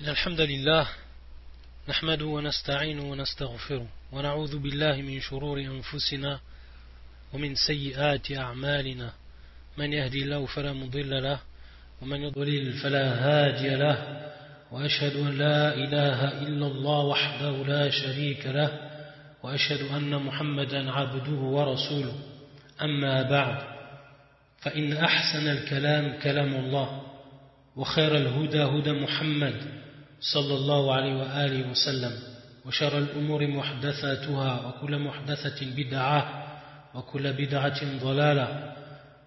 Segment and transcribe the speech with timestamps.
[0.00, 0.88] إن الحمد لله
[1.88, 6.40] نحمده ونستعينه ونستغفره ونعوذ بالله من شرور أنفسنا
[7.32, 9.12] ومن سيئات أعمالنا.
[9.78, 11.38] من يهدي الله فلا مضل له
[12.02, 14.22] ومن يضلل فلا هادي له.
[14.72, 18.70] وأشهد أن لا إله إلا الله وحده لا شريك له
[19.42, 22.14] وأشهد أن محمدا عبده ورسوله.
[22.82, 23.76] أما بعد
[24.58, 27.02] فإن أحسن الكلام كلام الله
[27.76, 29.85] وخير الهدى هدى محمد
[30.20, 32.12] صلى الله عليه وآله وسلم
[32.66, 36.46] وشر الأمور محدثاتها وكل محدثة بدعة
[36.94, 38.74] وكل بدعة ضلالة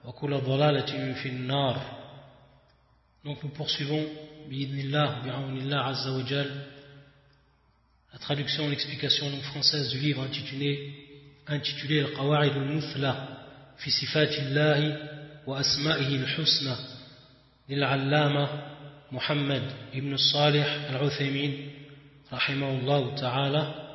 [0.06, 2.00] وكل ضلالة في النار
[3.26, 4.06] Donc nous poursuivons,
[4.48, 6.48] bi'idnillah, bi'aunillah, azza wa jal,
[8.14, 10.94] la traduction et l'explication langue française du livre intitulé,
[11.48, 13.28] intitulé Al-Qawa'id al-Muthla
[13.78, 14.94] fi sifatillahi
[15.46, 16.78] wa asma'ihi al-husna
[17.70, 18.50] للعلامة
[19.12, 19.64] Muhammad
[19.94, 21.72] ibn Salih al-Uthaymin,
[22.30, 23.90] rahimahullah ta'ala,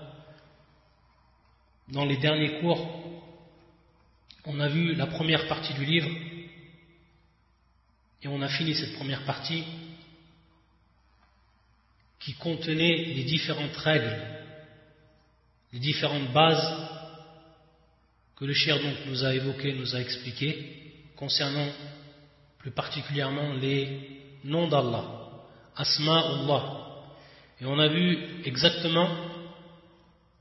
[1.88, 2.84] dans les derniers cours,
[4.44, 6.10] on a vu la première partie du livre.
[8.22, 9.62] Et on a fini cette première partie
[12.18, 14.16] qui contenait les différentes règles,
[15.72, 16.88] les différentes bases
[18.34, 21.68] que le cher donc nous a évoquées, nous a expliquées, concernant
[22.58, 24.13] plus particulièrement les
[24.44, 25.04] noms d'Allah,
[25.76, 26.80] Asma'ullah.
[27.60, 29.08] Et on a vu exactement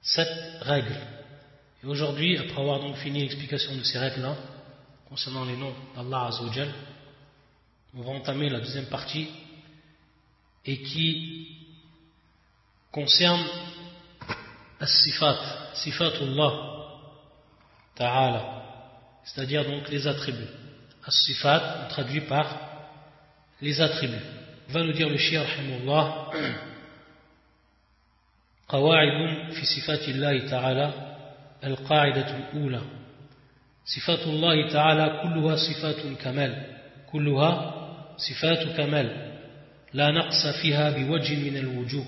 [0.01, 0.95] cette règle.
[1.83, 4.35] Et aujourd'hui, après avoir donc fini l'explication de ces règles-là,
[5.09, 6.69] concernant les noms d'Allah Azzawajal,
[7.95, 9.29] on va entamer la deuxième partie
[10.65, 11.57] et qui
[12.91, 13.43] concerne
[14.79, 15.37] as-sifat,
[15.75, 16.51] sifatullah
[17.95, 18.63] ta'ala,
[19.23, 20.49] c'est-à-dire donc les attributs.
[21.05, 22.72] As-sifat, traduit par
[23.63, 24.27] les attributs.
[24.69, 26.29] Va nous dire le shir, rahimullah,
[28.67, 30.93] قواعد في صفات الله تعالى
[31.63, 32.81] القاعدة الأولى
[33.85, 36.65] صفات الله تعالى كلها صفات كمال
[37.11, 37.73] كلها
[38.17, 39.33] صفات كمال
[39.93, 42.05] لا نقص فيها بوجه من الوجوه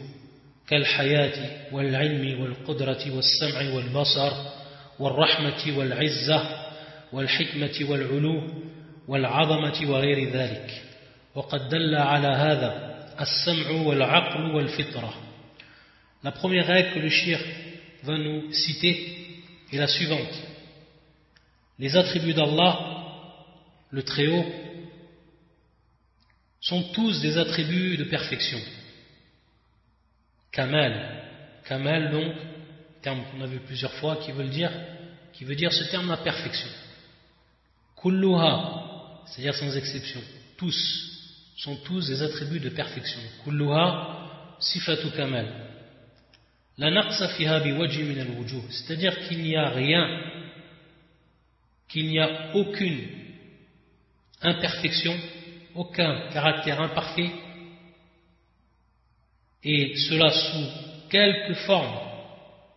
[0.67, 4.31] كالحياة والعلم والقدرة والسمع والبصر
[4.99, 6.49] والرحمة والعزة
[7.13, 8.41] والحكمة والعلو
[9.07, 10.81] والعظمة وغير ذلك
[11.34, 15.14] وقد دل على هذا السمع والعقل والفطرة
[16.22, 17.38] La première règle que le shir
[18.02, 20.34] va nous citer est la suivante.
[21.78, 22.78] Les attributs d'Allah,
[23.90, 24.44] le Très-Haut,
[26.60, 28.58] sont tous des attributs de perfection.
[30.52, 31.22] Kamal.
[31.66, 32.34] Kamal, donc,
[33.00, 34.70] terme qu'on a vu plusieurs fois, qui veut dire,
[35.32, 36.68] qui veut dire ce terme la perfection.
[37.96, 40.20] Kulluha, c'est-à-dire sans exception.
[40.58, 41.13] Tous
[41.57, 43.19] sont tous des attributs de perfection.
[48.69, 50.21] C'est-à-dire qu'il n'y a rien,
[51.87, 53.07] qu'il n'y a aucune
[54.41, 55.17] imperfection,
[55.75, 57.31] aucun caractère imparfait
[59.63, 60.67] et cela sous
[61.09, 61.97] quelque forme,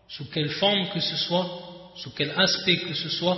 [0.09, 3.37] sous quelle forme que ce soit, sous quel aspect que ce soit,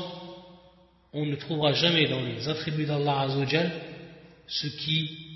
[1.12, 3.72] on ne trouvera jamais dans les attributs d'Allah Azzawajal
[4.46, 5.29] ce qui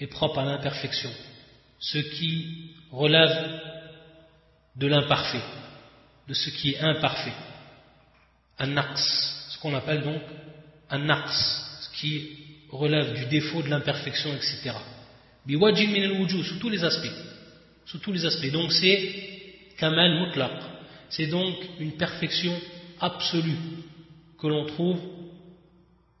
[0.00, 1.10] est propre à l'imperfection,
[1.78, 3.60] ce qui relève
[4.76, 5.42] de l'imparfait,
[6.28, 7.34] de ce qui est imparfait.
[8.58, 8.98] Un naqs,
[9.50, 10.22] ce qu'on appelle donc
[10.90, 12.28] un naqs, ce qui
[12.70, 14.72] relève du défaut, de l'imperfection, etc.
[15.46, 17.30] Biwajin min al sous tous les aspects
[17.90, 18.50] sous tous les aspects.
[18.52, 19.12] Donc c'est
[19.76, 20.52] kamal mutlaq.
[21.08, 22.56] C'est donc une perfection
[23.00, 23.58] absolue
[24.38, 25.00] que l'on trouve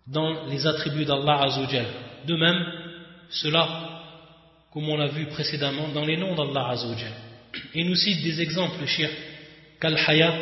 [0.06, 1.86] dans les attributs d'Allah Azzawajal.
[2.26, 2.64] De même,
[3.30, 4.02] cela,
[4.72, 7.12] comme on l'a vu précédemment, dans les noms d'Allah Azzawajal.
[7.74, 9.10] Et nous cite des exemples, cher,
[9.80, 10.32] kal-haya,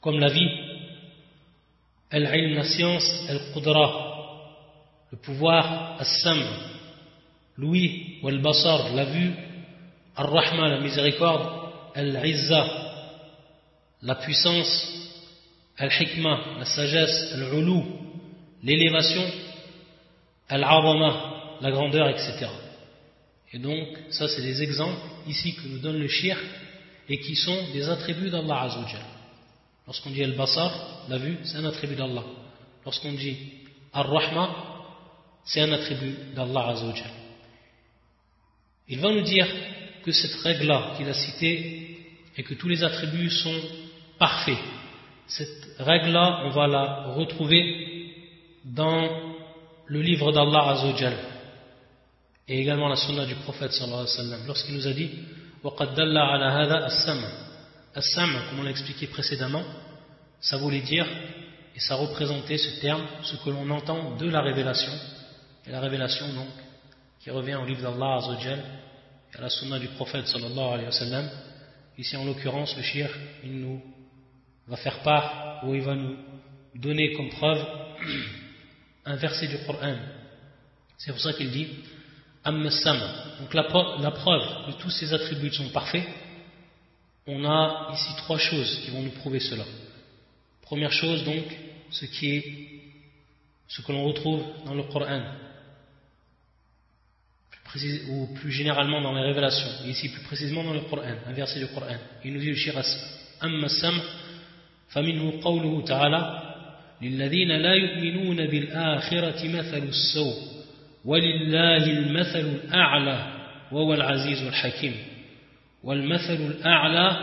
[0.00, 0.50] comme la vie,
[2.10, 4.04] al-ilm, la science, al-qudra,
[5.10, 6.42] le pouvoir, al-sam,
[7.56, 9.32] l'ouïe, ou al-basar, la vue,
[10.16, 11.48] Ar-Rahman, la miséricorde,
[11.94, 12.66] Al-Izza,
[14.02, 14.88] la puissance,
[15.76, 17.82] Al-Hikmah, la sagesse, Al-Ulu,
[18.64, 19.22] l'élévation,
[20.48, 22.46] Al-Azama, la grandeur, etc.
[23.52, 26.36] Et donc, ça c'est des exemples ici que nous donne le shir
[27.08, 29.00] et qui sont des attributs d'Allah Azzawajal.
[29.86, 32.24] Lorsqu'on dit Al-Basar, la vue, c'est un attribut d'Allah.
[32.84, 33.36] Lorsqu'on dit
[33.92, 34.50] Ar-Rahma,
[35.44, 37.10] c'est un attribut d'Allah Azzawajal.
[38.88, 39.46] Il va nous dire
[40.02, 41.98] que cette règle-là qu'il a citée
[42.36, 43.60] et que tous les attributs sont
[44.18, 44.58] parfaits.
[45.26, 48.14] Cette règle-là, on va la retrouver
[48.64, 49.27] dans
[49.87, 51.13] le livre d'Allah Azzawajal.
[52.47, 55.09] et également la sunna du prophète sallallahu alayhi wa sallam, lorsqu'il nous a dit
[55.63, 57.43] وَقَدْ دَلَّ عَلَى هَذَا السَّمْعَ
[57.95, 59.63] As-sam, comme on l'a expliqué précédemment,
[60.41, 61.05] ça voulait dire
[61.75, 64.91] et ça représentait ce terme, ce que l'on entend de la révélation,
[65.65, 66.49] et la révélation donc,
[67.19, 68.59] qui revient au livre d'Allah Azzawajal,
[69.33, 71.29] et à la sunna du prophète sallallahu alayhi wa sallam.
[71.97, 73.09] Ici en l'occurrence, le shir,
[73.43, 73.81] il nous
[74.67, 76.17] va faire part, ou il va nous
[76.75, 77.65] donner comme preuve
[79.07, 79.95] un verset du Coran.
[80.97, 81.67] C'est pour ça qu'il dit
[82.45, 86.05] donc la, preuve que tous ces attributs sont parfaits,
[87.25, 89.63] on a ici trois choses qui vont nous prouver cela.
[90.61, 91.45] Première chose donc,
[91.89, 92.43] ce qui est
[93.69, 95.21] ce que l'on retrouve dans le Coran,
[98.09, 101.59] ou plus généralement dans les révélations, et ici plus précisément dans le Coran, un verset
[101.59, 101.95] du Coran.
[102.25, 102.85] Il nous dit le shiras
[103.39, 103.99] Amma sam
[104.93, 106.46] فمنه قوله تعالى
[107.01, 110.35] للذين لا يؤمنون بالآخرة مثل السوء
[111.05, 113.33] ولله المثل الأعلى
[113.71, 114.95] وهو العزيز الحكيم
[115.83, 117.17] والمثل الأعلى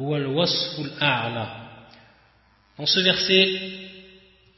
[0.00, 1.62] هو الوصف الأعلى
[2.78, 3.58] Dans ce verset,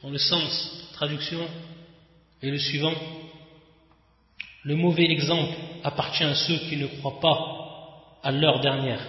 [0.03, 1.39] dans le sens, traduction,
[2.43, 2.93] est le suivant.
[4.63, 5.55] Le mauvais exemple
[5.85, 8.99] appartient à ceux qui ne croient pas à l'heure dernière.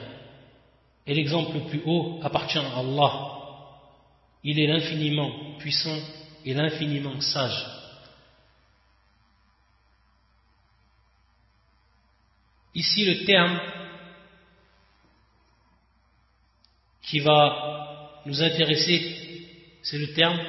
[1.08, 3.33] Et l'exemple le plus haut appartient à Allah.
[4.47, 5.97] il est l'infiniment puissant
[6.45, 7.65] et l'infiniment sage.
[12.75, 13.59] Ici, le terme
[17.01, 20.39] qui va nous intéresser, c'est le terme,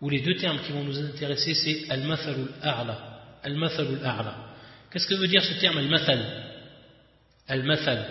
[0.00, 3.38] ou les deux termes qui vont nous intéresser, c'est al-mathalul a'la.
[3.44, 4.56] Al-mathalul a'la.
[4.90, 6.20] Qu'est-ce que veut dire ce terme al-mathal?
[7.46, 8.06] Al-mathal.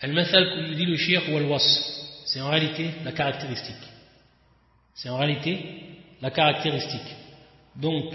[0.00, 3.74] Al-mathal, comme dit le shir ou al-was, c'est en réalité la caractéristique.
[4.94, 5.58] C'est en réalité
[6.20, 7.14] la caractéristique.
[7.76, 8.14] Donc,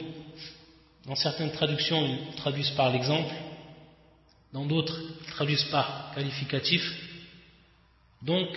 [1.06, 3.34] dans certaines traductions, ils traduisent par l'exemple,
[4.54, 6.84] dans d'autres, ils traduisent par qualificatif.
[8.22, 8.48] Donc,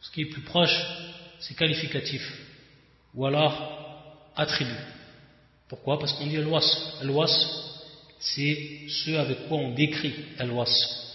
[0.00, 0.76] ce qui est plus proche,
[1.38, 2.22] c'est qualificatif.
[3.14, 4.72] Ou alors, attribut.
[5.68, 5.98] Pourquoi?
[5.98, 7.62] Parce qu'on dit al-was.
[8.18, 11.05] C'est ce avec quoi on décrit al-was.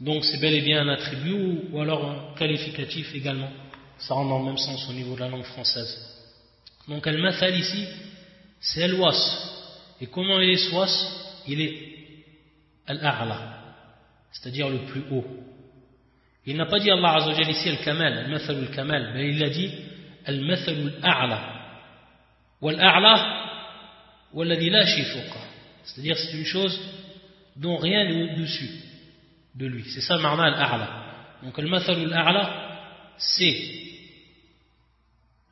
[0.00, 3.50] Donc, c'est bel et bien un attribut ou, alors un qualificatif également.
[3.98, 5.94] Ça rentre dans le même sens au niveau de la langue française.
[6.88, 7.86] Donc, al-mathal ici,
[8.60, 9.18] c'est al-was.
[10.00, 11.74] Et comment il est swas Il est
[12.86, 13.74] al-a'la,
[14.32, 15.26] c'est-à-dire le plus haut.
[16.46, 19.70] Il n'a pas dit Allah Azzawajal ici al-kamal, al-mathal al-kamal, mais il a dit
[20.24, 21.56] al-mathal al-a'la.
[22.62, 26.80] Wal-a'la, walladhi la C'est-à-dire c'est une chose
[27.56, 28.89] dont rien n'est au-dessus
[29.54, 29.84] de lui.
[29.90, 31.40] C'est ça le marna al-a'la.
[31.42, 33.80] Donc al-mathal al-a'la, c'est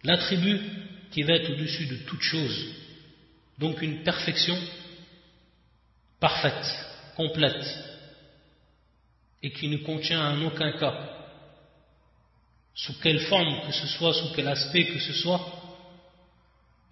[0.04, 0.60] l'attribut
[1.10, 2.74] qui va être au-dessus de toute chose.
[3.58, 4.56] Donc une perfection
[6.20, 6.64] parfaite
[7.16, 7.66] complète
[9.42, 10.94] et qui ne contient en aucun cas,
[12.74, 15.40] sous quelle forme que ce soit, sous quel aspect que ce soit,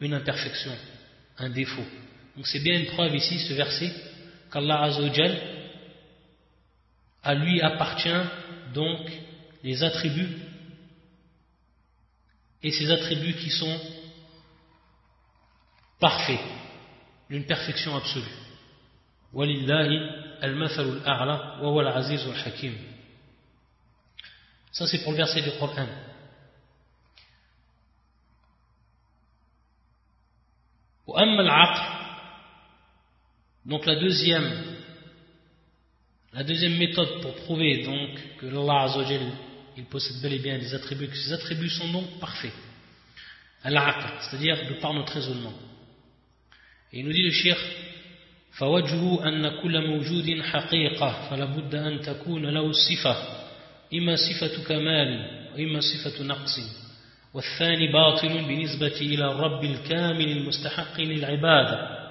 [0.01, 0.73] une imperfection,
[1.39, 1.87] un défaut.
[2.37, 3.93] Donc c'est bien une preuve ici, ce verset,
[4.53, 5.56] qu'Allah Azzawajal,
[7.27, 8.23] à lui appartient
[8.73, 9.11] donc
[9.65, 10.39] les attributs,
[12.63, 13.81] et ces attributs qui sont
[15.99, 16.39] parfaits,
[17.29, 18.25] d'une perfection absolue.
[24.71, 25.89] Ça c'est pour le verset du Coran.
[33.65, 34.76] Donc la deuxième,
[36.36, 38.88] la deuxième méthode pour prouver donc que Allah
[39.78, 42.54] il possède bel et bien des attributs, que ces attributs sont donc parfaits.
[43.64, 45.54] c'est-à-dire de par notre raisonnement.
[46.94, 47.58] Et il nous dit le shir
[48.52, 53.16] فوجهه أن كل موجود حقيقة فلا بد أن تكون له الصفة
[53.94, 55.10] إما صفة كمال
[55.56, 56.60] وإما صفة نقص
[57.34, 62.02] والثاني باطل بالنسبة إلى الرب الكامل المستحق للعبادة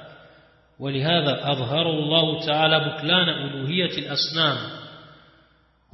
[0.80, 4.58] ولهذا أظهر الله تعالى بطلان ألوهية الأصنام.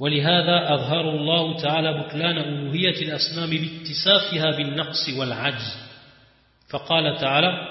[0.00, 5.82] ولهذا أظهر الله تعالى بطلان ألوهية الأصنام باتصافها بالنقص والعجز.
[6.70, 7.68] فقال تعالى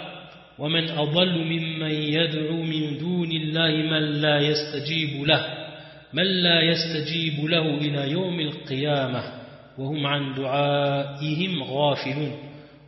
[0.59, 5.45] ومن أضل ممن يدعو من دون الله من لا يستجيب له
[6.13, 9.23] من لا يستجيب له إلى يوم القيامة
[9.77, 12.35] وهم عن دعائهم غافلون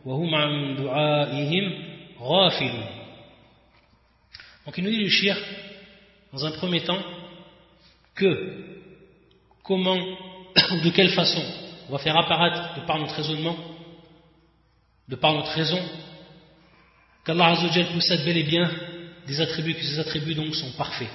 [0.06, 1.72] وهم عن دعائهم
[2.20, 3.03] غافلون.
[4.64, 5.36] Donc il nous dit le shir,
[6.32, 7.02] dans un premier temps,
[8.14, 8.64] que
[9.62, 11.42] comment ou de quelle façon
[11.88, 13.56] on va faire apparaître de par notre raisonnement,
[15.08, 15.80] de par notre raison,
[17.24, 18.70] qu'Allah Azzawajal possède bel et bien
[19.26, 21.10] des attributs, que ces attributs donc sont parfaits.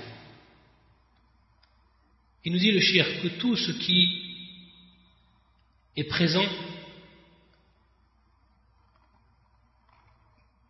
[2.45, 4.35] Il nous dit le shir que tout ce qui
[5.95, 6.45] est présent,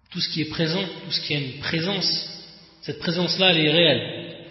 [0.09, 2.38] tout ce qui est présent, tout ce qui a une présence,
[2.81, 4.45] cette présence-là, elle est réelle.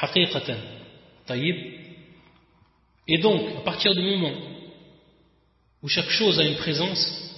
[0.00, 0.56] Haqiqatan.
[1.26, 1.56] Taïb.
[3.06, 4.34] Et donc, à partir du moment
[5.82, 7.28] où chaque chose a une présence,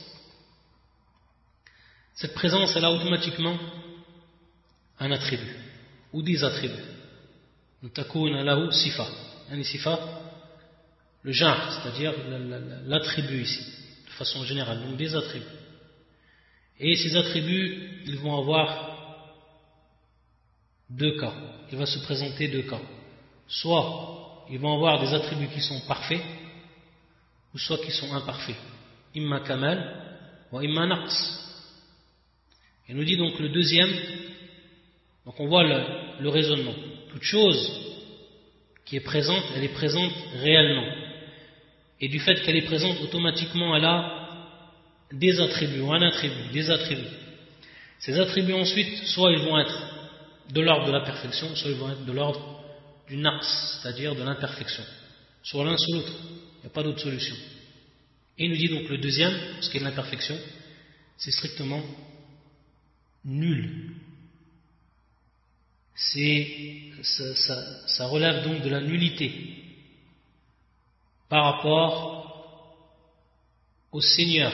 [2.14, 3.57] cette présence, elle a automatiquement
[4.99, 5.57] un attribut,
[6.12, 6.75] ou des attributs.
[8.73, 9.07] sifa.
[9.62, 9.99] sifa,
[11.23, 12.12] le genre, c'est-à-dire
[12.87, 13.64] l'attribut ici,
[14.07, 15.47] de façon générale, donc des attributs.
[16.78, 18.89] Et ces attributs, ils vont avoir
[20.90, 21.32] deux cas.
[21.70, 22.80] Il va se présenter deux cas.
[23.47, 26.23] Soit ils vont avoir des attributs qui sont parfaits,
[27.54, 28.56] ou soit qui sont imparfaits.
[29.14, 29.78] Imma kamal
[30.52, 31.40] ou imma naqs.
[32.88, 33.90] Il nous dit donc le deuxième,
[35.25, 36.75] donc on voit le, raisonnement.
[37.11, 37.87] Toute chose
[38.85, 40.92] qui est présente, elle est présente réellement.
[42.00, 44.16] Et du fait qu'elle est présente, automatiquement, elle a
[45.12, 47.02] des attributs, un attribut, des attributs.
[48.00, 50.00] Ces attributs ensuite, soit ils vont être
[50.50, 52.62] de l'ordre de la perfection, soit ils vont être de l'ordre
[53.09, 53.45] du naqs,
[53.83, 54.85] c'est-à-dire de l'imperfection.
[55.42, 56.12] Soit l'un, soit l'autre.
[56.23, 57.37] Il n'y a pas d'autre solution.
[58.38, 60.37] Et il nous dit donc le deuxième, ce qui est l'imperfection,
[61.16, 61.83] c'est strictement
[63.25, 63.95] nul.
[65.95, 69.33] C'est, ça, relève donc de la nullité
[71.28, 72.21] par rapport
[73.92, 74.52] au Seigneur,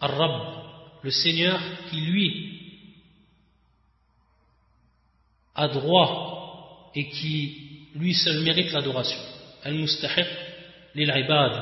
[0.00, 0.64] Ar-Rab,
[1.02, 2.55] le Seigneur qui lui
[5.56, 9.18] a droit et qui lui seul mérite l'adoration.
[9.64, 10.26] Al-Mustahiq
[10.94, 11.52] lil-ibad,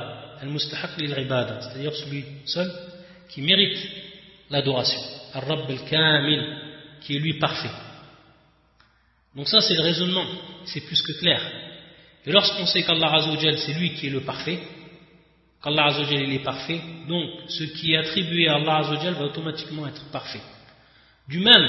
[0.42, 2.70] Al-Mustahiq lil-ibad, c'est-à-dire celui seul
[3.30, 3.78] qui mérite
[4.50, 5.00] l'adoration.
[5.32, 6.42] Ar-Rabb al-Kamil,
[7.00, 7.70] qui est lui parfait.
[9.34, 10.26] Donc ça c'est le raisonnement,
[10.64, 11.40] c'est plus que clair.
[12.26, 14.60] Et lorsqu'on sait qu'Allah Azzawajal c'est lui qui est le parfait,
[15.62, 19.86] qu'Allah Azzawajal il est parfait, donc ce qui est attribué à Allah Azzawajal va automatiquement
[19.86, 20.40] être parfait.
[21.28, 21.66] Du même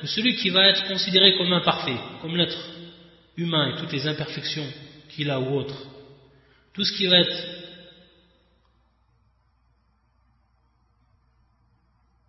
[0.00, 2.58] que celui qui va être considéré comme imparfait, comme l'être
[3.36, 4.66] humain et toutes les imperfections
[5.10, 5.76] qu'il a ou autre,
[6.72, 7.56] tout ce qui va être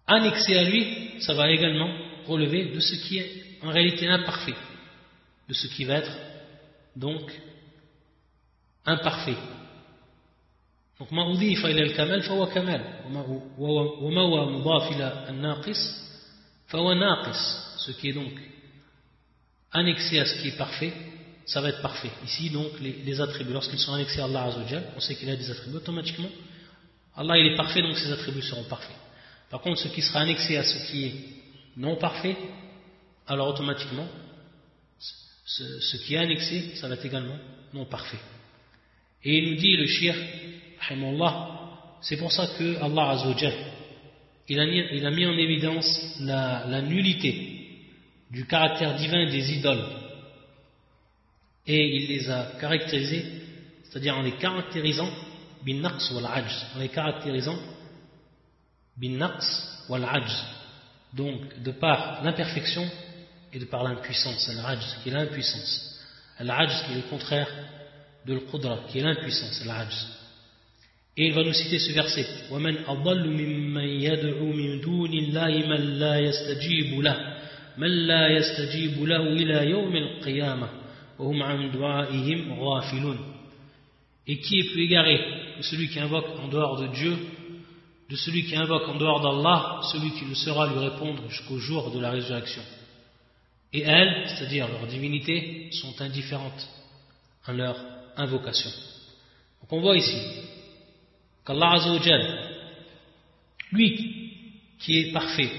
[0.06, 1.90] annexé à lui, ça va également
[2.28, 4.56] relever de ce qui est en réalité imparfait,
[5.50, 6.12] de ce qui va être
[6.96, 7.32] donc
[8.86, 9.36] imparfait.
[11.00, 12.82] Donc, ma il al-kamal, fawa kamal,
[13.58, 14.88] wa ma'wa
[16.70, 18.34] ce qui est donc
[19.72, 20.94] annexé à ce qui est parfait
[21.46, 22.12] ça va être parfait.
[22.26, 23.54] Ici donc les, attributs.
[23.54, 26.30] Lorsqu'ils sont annexés à Allah Azzawajal on sait qu'il a des attributs automatiquement
[27.16, 28.96] Allah il est parfait donc ses attributs seront parfaits.
[29.50, 31.14] Par contre, ce qui sera annexé à ce qui est
[31.78, 32.36] non parfait,
[33.28, 34.08] alors automatiquement,
[35.46, 37.38] ce, qui est annexé, ça va être également
[37.74, 38.20] non parfait.
[39.24, 40.16] Et il nous dit, le shir,
[42.02, 43.54] c'est pour ça que Allah Azzawajal,
[44.50, 44.60] il
[45.06, 47.56] a, mis en évidence la, nullité
[48.32, 49.86] du caractère divin des idoles.
[51.66, 53.26] Et il les a caractérisés,
[53.84, 55.10] c'est-à-dire en les caractérisant,
[55.66, 57.60] bin en les caractérisant
[58.96, 59.44] bin naqs
[59.90, 60.32] wal ajz.
[61.14, 62.90] Donc, de par l'imperfection
[63.54, 66.00] et de par l'impuissance, al-ajz, qui est l'impuissance.
[66.38, 67.50] Al-ajz qui est le contraire
[68.26, 70.17] de l'qudra, qui est l'impuissance, al-ajz.
[71.17, 75.99] Et il va nous citer ce verset وَمَنْ أَضَلُّ مِمَّنْ يَدْعُو مِنْ دُونِ اللَّهِ مَنْ
[75.99, 77.17] لَا يَسْتَجِيبُ لَهُ
[77.79, 80.69] مَنْ لَا يَسْتَجِيبُ لَهُ إِلَى يَوْمِ الْقِيَامَةِ
[81.19, 83.19] وَهُمْ عَنْ دُعَائِهِمْ غَافِلُونَ
[84.27, 85.19] Et qui est plus égaré
[85.59, 87.17] que celui qui invoque en dehors de Dieu
[88.13, 91.91] de celui qui invoque en dehors d'Allah, celui qui ne saura lui répondre jusqu'au jour
[91.91, 92.61] de la résurrection.
[93.73, 96.69] Et elles, c'est-à-dire leur divinité, sont indifférentes
[97.47, 97.75] en leur
[98.17, 98.71] invocation.
[99.63, 100.17] Donc on voit ici
[101.48, 102.40] qu'Allah Azzawajal,
[103.72, 103.96] lui
[104.80, 105.50] qui est parfait,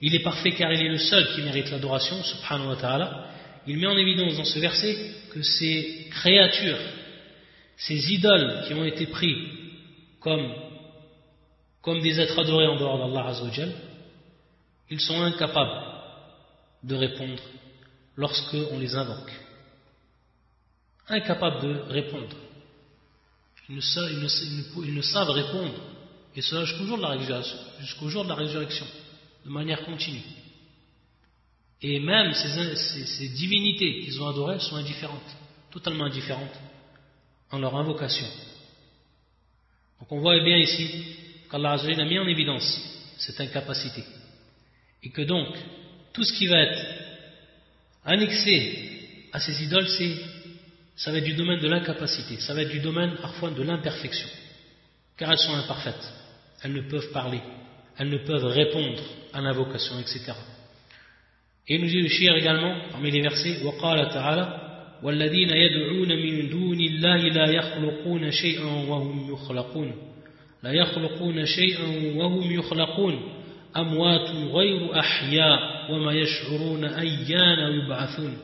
[0.00, 3.30] il est parfait car il est le seul qui mérite l'adoration, subhanahu wa ta'ala,
[3.68, 4.96] il met en évidence dans ce verset
[5.32, 6.80] que ces créatures,
[7.76, 9.36] ces idoles qui ont été pris
[10.20, 10.52] comme
[11.80, 13.72] comme des êtres adorés en dehors d'Allah Azzawajal,
[14.90, 15.82] ils sont incapables
[16.82, 17.42] de répondre
[18.16, 19.32] lorsque on les invoque.
[21.08, 22.36] Incapables de répondre.
[23.68, 25.74] Ils ne, savent, répondre,
[26.36, 28.86] et cela jusqu'au jour, de la résurrection,
[29.44, 30.22] de manière continue.
[31.80, 35.36] Et même ces, ces divinités qu'ils ont adorées sont indifférentes,
[35.70, 36.58] totalement indifférentes
[37.50, 38.26] en leur invocation.
[40.00, 40.88] Donc on voit bien ici
[41.50, 42.80] qu'Allah a mis en évidence
[43.18, 44.04] cette incapacité.
[45.02, 45.48] Et que donc,
[46.12, 46.86] tout ce qui va être
[48.04, 50.14] annexé à ces idoles, c'est,
[50.95, 54.27] ça va être du domaine de l'incapacité, ça va être du domaine parfois de l'imperfection,
[55.17, 56.13] car elles sont imparfaites,
[56.63, 57.41] elles ne peuvent parler,
[57.97, 59.01] elles ne peuvent répondre
[59.33, 60.33] à l'invocation, etc.
[61.67, 64.69] Et il nous dit le shir également, parmi les versets, وقال تعالى
[65.03, 69.95] والذين يدعون من دون الله لا يخلقون شيئا وهم يخلقون
[70.63, 73.21] لا يخلقون شيئا وهم يخلقون
[73.77, 78.37] أموات غير أحياء وما يشعرون أيان يبعثون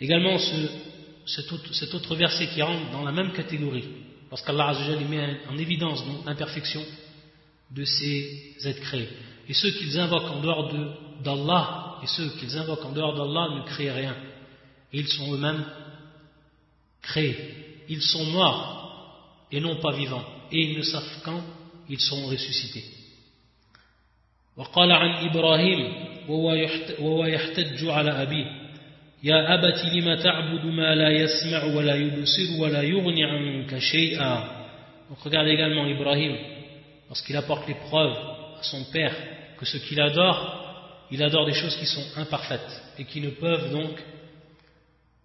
[0.00, 0.68] Également ce,
[1.26, 3.88] cet, autre, cet autre verset qui rentre dans la même catégorie,
[4.30, 4.74] parce qu'Allah
[5.08, 6.82] met en évidence l'imperfection
[7.70, 9.08] de ces êtres créés.
[9.48, 10.72] Et ceux qu'ils invoquent en dehors
[11.22, 14.16] d'Allah, et ceux qu'ils invoquent en dehors d'Allah ne créent rien.
[14.92, 15.64] Et ils sont eux-mêmes
[17.00, 17.84] créés.
[17.88, 20.24] Ils sont morts et non pas vivants.
[20.50, 21.42] Et ils ne savent quand
[21.88, 22.84] ils seront ressuscités.
[24.56, 28.46] وقال عن إبراهيم وهو يحتج على أبيه
[29.22, 34.62] يا أبت لم تعبد ما لا يسمع ولا يبصر ولا يغني عنك شيئا
[35.10, 36.36] Donc regarde également Ibrahim,
[37.08, 38.16] lorsqu'il apporte les preuves
[38.58, 39.14] à son père
[39.58, 43.70] que ce qu'il adore, il adore des choses qui sont imparfaites et qui ne peuvent
[43.70, 44.02] donc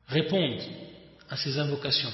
[0.10, 0.62] répondre
[1.30, 2.12] à ses invocations.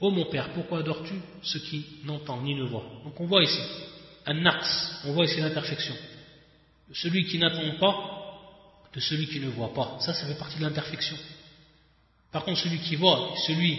[0.00, 3.42] Ya Oh mon père, pourquoi adores-tu ce qui n'entend ni ne voit Donc on voit
[3.42, 3.60] ici
[4.26, 4.64] un naqs,
[5.06, 5.94] on voit ici l'imperfection.
[6.92, 8.14] Celui qui n'attend pas
[8.94, 9.98] de celui qui ne voit pas.
[10.00, 11.16] Ça, ça fait partie de l'imperfection.
[12.30, 13.78] Par contre, celui qui voit, celui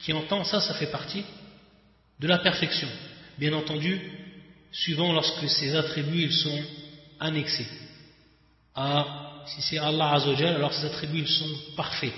[0.00, 1.24] qui entend, ça, ça fait partie
[2.18, 2.88] de la perfection.
[3.38, 4.00] Bien entendu,
[4.72, 6.62] suivant lorsque ces attributs ils sont
[7.20, 7.66] annexés.
[8.74, 12.12] À, si c'est Allah Azzawajal, alors ces attributs ils sont parfaits.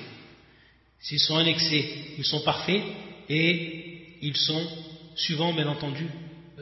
[1.01, 2.83] S'ils sont annexés, ils sont parfaits
[3.29, 4.67] et ils sont
[5.15, 6.09] suivant, bien entendu,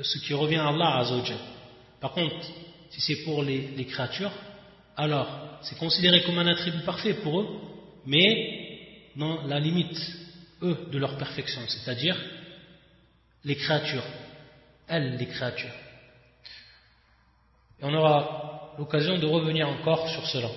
[0.01, 1.39] ce qui revient à Allah Azzawajal.
[2.01, 2.35] Par contre,
[2.91, 4.33] si c'est pour les, créatures,
[4.97, 7.49] alors c'est considéré comme un attribut parfait pour eux,
[8.07, 9.99] mais dans la limite
[10.63, 12.17] eux, de leur perfection, c'est-à-dire
[13.45, 14.05] les créatures,
[14.89, 15.73] elles, les créatures.
[17.81, 20.49] Et on aura l'occasion de revenir encore sur cela.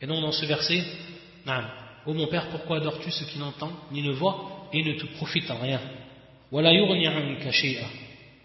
[0.00, 0.82] Et donc dans ce verset,
[2.06, 4.59] Ô mon père, pourquoi adores-tu ce qui n'entend ni ne voit?
[4.72, 5.80] Et ne te profite en rien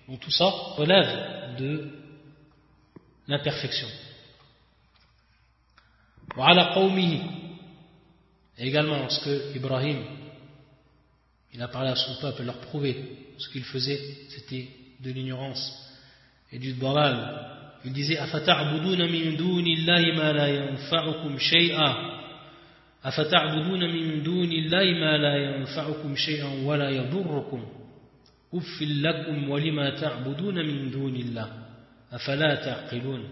[0.07, 1.89] Donc tout ça relève de
[3.27, 3.87] l'imperfection.
[8.57, 10.03] Et également ce que Ibrahim
[11.55, 12.97] il a parlé à son peuple, leur prouver
[13.37, 13.97] ce qu'il faisait,
[14.29, 14.67] c'était
[14.99, 15.89] de l'ignorance
[16.51, 17.79] et du dalal.
[17.85, 18.17] Il disait
[23.04, 26.66] أفتعبدون من دون الله ما لا ينفعكم شيئا أفتعبدون من دون الله ما لا ينفعكم
[26.66, 27.66] شيئا ولا يضركم
[28.54, 31.52] أف لكم ولما تعبدون من دون الله
[32.12, 33.28] أفلا تعقلون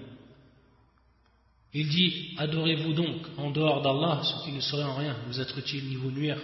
[1.75, 5.59] Il dit, adorez-vous donc en dehors d'Allah ce qui ne serait en rien vous être
[5.59, 6.39] utile ni vous nuire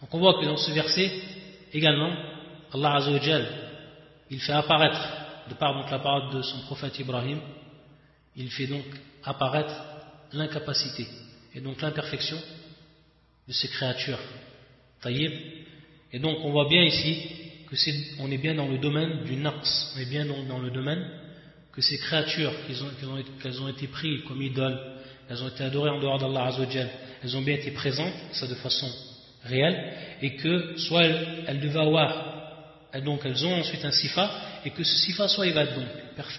[0.00, 1.10] Donc on voit que dans ce verset,
[1.72, 2.12] également,
[2.74, 3.46] Allah Azzawajal,
[4.30, 5.00] il fait apparaître,
[5.48, 7.40] de par donc la parole de son prophète Ibrahim,
[8.36, 8.84] il fait donc
[9.24, 9.74] apparaître
[10.34, 11.06] l'incapacité
[11.55, 12.37] et donc l'imperfection
[13.47, 14.19] de ces créatures.
[15.01, 15.31] Taïb.
[16.13, 17.17] Et donc on voit bien ici
[17.69, 20.59] que c'est, on est bien dans le domaine du naqs, on est bien donc dans
[20.59, 21.05] le domaine
[21.71, 24.77] que ces créatures qu'elles ont, été prises comme idoles,
[25.29, 26.89] elles ont été adorées en dehors d'Allah Azzawajal,
[27.23, 28.91] elles ont bien été présentes, ça de façon
[29.45, 34.29] réelle, et que soit elles, devaient avoir, donc elles ont ensuite un sifa,
[34.65, 35.85] et que ce sifa soit il donc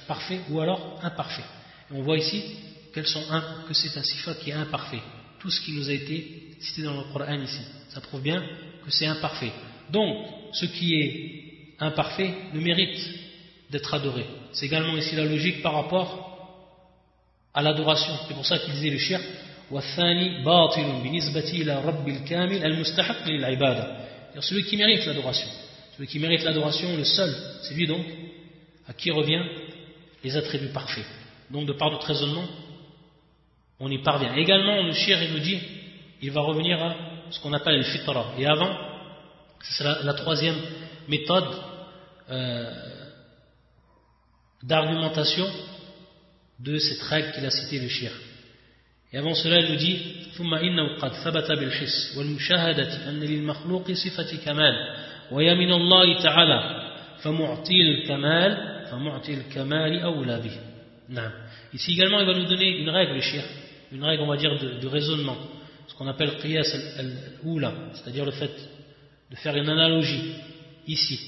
[0.07, 1.45] parfait ou alors imparfait.
[1.91, 2.43] Et on voit ici
[2.93, 5.03] qu'elles sont un, que c'est un sifa qui est imparfait.
[5.39, 8.43] Tout ce qui nous a été cité dans le Coran ici, ça prouve bien
[8.85, 9.53] que c'est imparfait.
[9.91, 11.43] Donc, ce qui est
[11.81, 12.99] imparfait ne mérite
[13.71, 14.27] d'être adoré.
[14.53, 16.33] C'est également ici la logique par rapport
[17.55, 18.13] à l'adoration.
[18.29, 19.23] C'est pour ça qu'il disait le shirk.
[24.41, 25.49] Celui qui mérite l'adoration.
[25.97, 28.05] Celui qui mérite l'adoration, le seul, c'est lui donc
[28.87, 29.43] à qui revient
[30.23, 31.07] les attributs parfaits.
[31.51, 32.47] Donc de par notre raisonnement,
[33.80, 35.60] on y parvient également le shir il nous dit
[36.22, 36.96] il va revenir à
[37.32, 38.76] ce qu'on appelle le fitra et avant
[39.62, 40.56] c'est la, la, troisième
[41.08, 41.48] méthode
[42.30, 42.72] euh,
[44.64, 45.48] d'argumentation
[46.60, 48.12] de cette règle qu'il a citée le shir
[49.14, 49.98] Et avant cela, il nous dit
[50.38, 54.74] ثم إنه قد ثبت بالحس والمشاهدة أن للمخلوق صفة كمال
[55.32, 56.60] وهي من الله تعالى
[57.24, 60.58] فمعطي الكمال فمعطي الكمال أولى به
[61.10, 61.32] نعم
[61.74, 63.44] Ici également, il va nous donner une règle, le shir,
[63.93, 65.37] une règle, on va dire, de, raisonnement.
[65.87, 68.53] ce qu'on appelle qiyas al-oula, c'est-à-dire le fait
[69.31, 70.35] de faire une analogie
[70.87, 71.21] ici.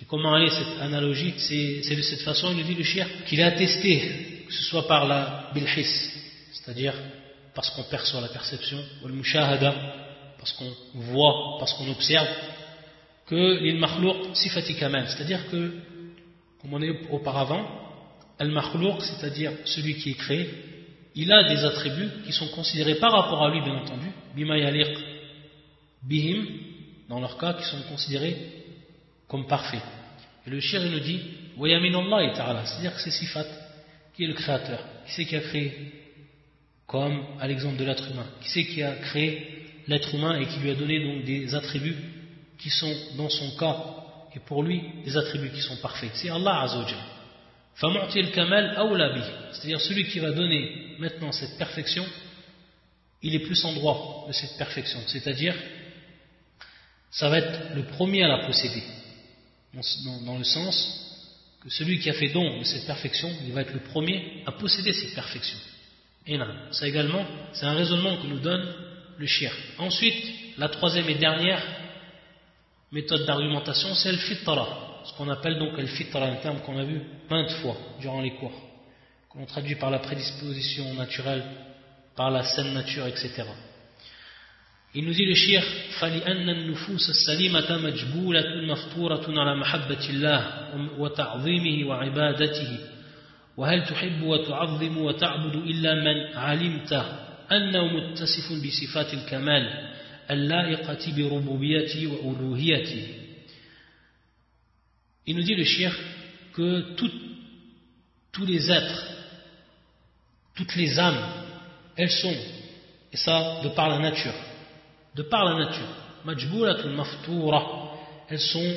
[0.00, 1.34] Et comment aller cette analogie?
[1.38, 4.86] C'est de cette façon, il nous dit le shir, qu'il est attesté, que ce soit
[4.86, 6.10] par la bilhis,
[6.52, 6.94] c'est-à-dire
[7.54, 9.74] parce qu'on perçoit la perception, ou le mushahada,
[10.38, 12.28] parce qu'on voit, parce qu'on observe,
[13.26, 15.74] que l'il makhlouq sifati c'est-à-dire que,
[16.60, 17.66] comme on est auparavant,
[18.38, 20.71] al-makhlouq, c'est-à-dire celui qui est créé,
[21.14, 24.96] il a des attributs qui sont considérés par rapport à lui, bien entendu, bima yaliq
[26.02, 26.46] bihim,
[27.08, 28.36] dans leur cas, qui sont considérés
[29.28, 29.82] comme parfaits.
[30.46, 31.20] Et le shir nous dit,
[31.58, 33.44] c'est-à-dire que c'est Sifat
[34.14, 35.92] qui est le créateur, qui c'est qui a créé,
[36.86, 40.58] comme à l'exemple de l'être humain, qui c'est qui a créé l'être humain et qui
[40.60, 41.96] lui a donné donc des attributs
[42.58, 43.76] qui sont dans son cas
[44.34, 46.10] et pour lui des attributs qui sont parfaits?
[46.14, 46.98] C'est Allah Azzawajal.
[49.52, 52.04] C'est-à-dire celui qui va donner maintenant cette perfection,
[53.22, 55.00] il est plus en droit de cette perfection.
[55.06, 55.54] C'est-à-dire,
[57.10, 58.82] ça va être le premier à la posséder.
[60.24, 60.98] Dans le sens
[61.62, 64.52] que celui qui a fait don de cette perfection, il va être le premier à
[64.52, 65.58] posséder cette perfection.
[66.26, 68.74] Et non, ça également, c'est un raisonnement que nous donne
[69.18, 69.52] le shir.
[69.78, 70.24] Ensuite,
[70.58, 71.62] la troisième et dernière
[72.92, 76.83] méthode d'argumentation, c'est le fitra ce qu'on appelle donc le fitra, un terme qu'on a
[76.83, 78.53] vu maintes fois durant les cours,
[79.29, 81.43] qu'on traduit par la prédisposition naturelle,
[82.15, 83.43] par la saine nature, etc.
[84.95, 85.63] Il nous dit le shir
[85.99, 90.41] فَلِأَنَّ النُّفُوسَ السَّلِيمَةَ مَجْبُولَةٌ مَفْطُورَةٌ عَلَى مَحَبَّةِ اللَّهِ
[90.97, 92.97] وَتَعْظِيمِهِ وَعِبَادَتِهِ
[93.57, 96.93] وهل تحب وتعظم وتعبد إلا من علمت
[97.51, 99.89] أنه متصف بصفات الكمال
[100.31, 103.07] اللائقة بربوبيته وألوهيته
[105.26, 105.96] il nous dit le shir
[106.52, 106.96] que
[108.32, 109.04] tous les êtres,
[110.54, 111.24] toutes les âmes,
[111.96, 112.36] elles sont,
[113.12, 114.34] et ça de par la nature,
[115.14, 115.88] de par la nature,
[118.28, 118.76] elles sont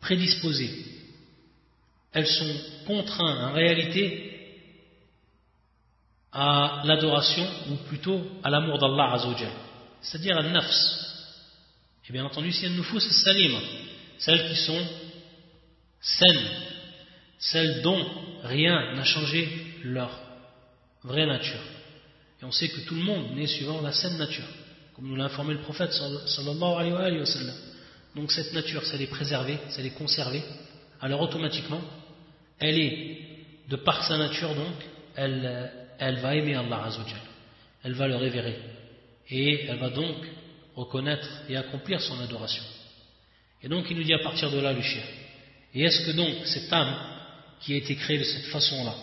[0.00, 0.84] prédisposées,
[2.12, 4.22] elles sont contraintes en réalité
[6.32, 9.52] à l'adoration, ou plutôt à l'amour d'Allah Azzawajal,
[10.02, 11.06] c'est-à-dire à nafs.
[12.08, 13.58] Et bien entendu, si nous faut c'est salima,
[14.18, 14.86] celles qui sont
[16.00, 16.50] saines,
[17.38, 18.04] celles dont
[18.42, 19.48] rien n'a changé
[19.84, 20.10] leur
[21.02, 21.60] vraie nature.
[22.40, 24.46] Et on sait que tout le monde naît suivant la saine nature,
[24.94, 27.52] comme nous l'a informé le prophète sallallahu.
[28.14, 30.42] Donc cette nature, si elle est préservée, si elle est conservée,
[31.00, 31.80] alors automatiquement,
[32.58, 33.18] elle est,
[33.68, 34.74] de par sa nature donc,
[35.14, 37.20] elle, elle va aimer Allah Azzawajal,
[37.84, 38.58] elle va le révérer,
[39.28, 40.16] et elle va donc
[40.74, 42.62] reconnaître et accomplir son adoration.
[43.62, 45.02] Et donc il nous dit à partir de là le chien,
[45.76, 46.96] et est-ce que donc cette âme
[47.60, 48.94] qui a été créée de cette façon-là,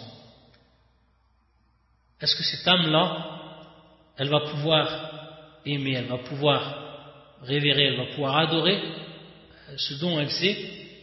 [2.19, 8.37] est-ce que cette âme-là, elle va pouvoir aimer, elle va pouvoir révérer, elle va pouvoir
[8.37, 10.57] adorer euh, ce dont elle sait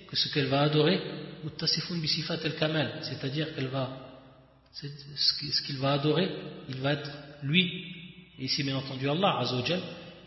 [0.09, 1.01] que ce qu'elle va adorer,
[3.03, 3.91] c'est-à-dire qu'elle va,
[4.73, 6.31] ce qu'il va adorer,
[6.69, 7.11] il va être
[7.45, 9.41] lui, et ici bien entendu Allah,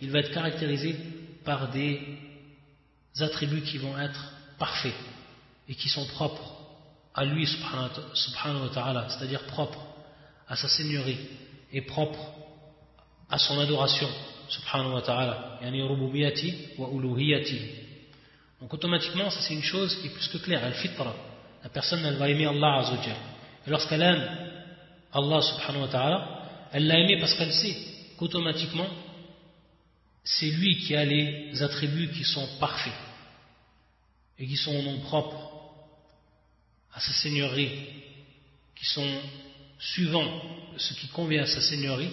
[0.01, 0.95] il va être caractérisé
[1.43, 1.99] par des
[3.19, 4.93] attributs qui vont être parfaits
[5.67, 6.63] et qui sont propres
[7.15, 9.86] à lui subhanahu wa c'est-à-dire propres
[10.47, 11.17] à sa seigneurie
[11.71, 12.26] et propres
[13.30, 14.10] à son adoration
[14.49, 17.60] subhanahu wa yani rububiyati wa uluhiyati.
[18.62, 21.13] Donc automatiquement, ça c'est une chose qui est plus que claire, elle fitra.
[21.63, 23.15] La personne, elle va aimer Allah azawajal.
[23.65, 24.23] Et lorsqu'elle aime
[25.13, 26.28] Allah subhanahu wa
[26.71, 27.76] elle l'a aimé parce qu'elle sait
[28.17, 28.88] qu'automatiquement,
[30.23, 32.93] c'est lui qui a les attributs qui sont parfaits
[34.39, 35.52] et qui sont au nom propre
[36.92, 37.70] à sa seigneurie,
[38.74, 39.20] qui sont
[39.78, 40.42] suivants
[40.76, 42.11] ce qui convient à sa seigneurie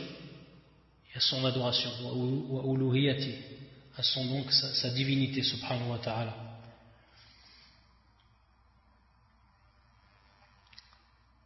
[1.13, 1.89] et à son adoration,
[3.97, 6.35] à son donc sa, divinité subhanahu wa ta'ala.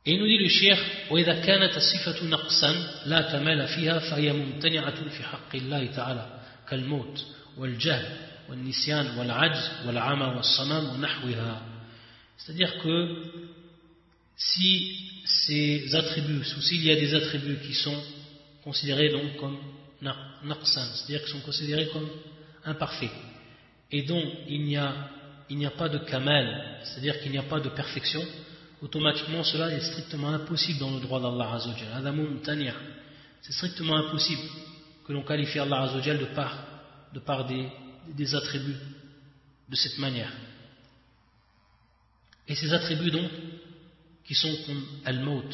[0.05, 0.77] Et il nous dit le shir
[1.11, 2.73] وإذا كانت الصفة نقصا
[3.05, 7.25] لا كمال فيها فهي ممتنعة في حق الله تعالى كالموت
[7.57, 8.17] والجهل
[8.49, 11.61] والنسيان والعجز والعمى والصمام ونحوها
[12.36, 13.22] c'est-à-dire que
[14.36, 18.02] si ces attributs, ou s'il y a des attributs qui sont
[18.62, 19.58] considérés donc comme
[20.02, 22.08] naqsan, c'est-à-dire qui sont considérés comme
[22.64, 23.10] imparfaits,
[23.90, 28.22] et dont il n'y a, pas de kamal, c'est-à-dire qu'il n'y a pas de perfection,
[28.82, 32.74] automatiquement cela est strictement impossible dans le droit d'Allah Azzawajal.
[33.42, 34.42] C'est strictement impossible
[35.06, 36.66] que l'on qualifie Allah Azzawajal de par,
[37.12, 37.20] de
[38.14, 38.76] des attributs
[39.68, 40.32] de cette manière.
[42.48, 43.30] Et ces attributs donc,
[44.24, 45.50] qui sont comme al-maut,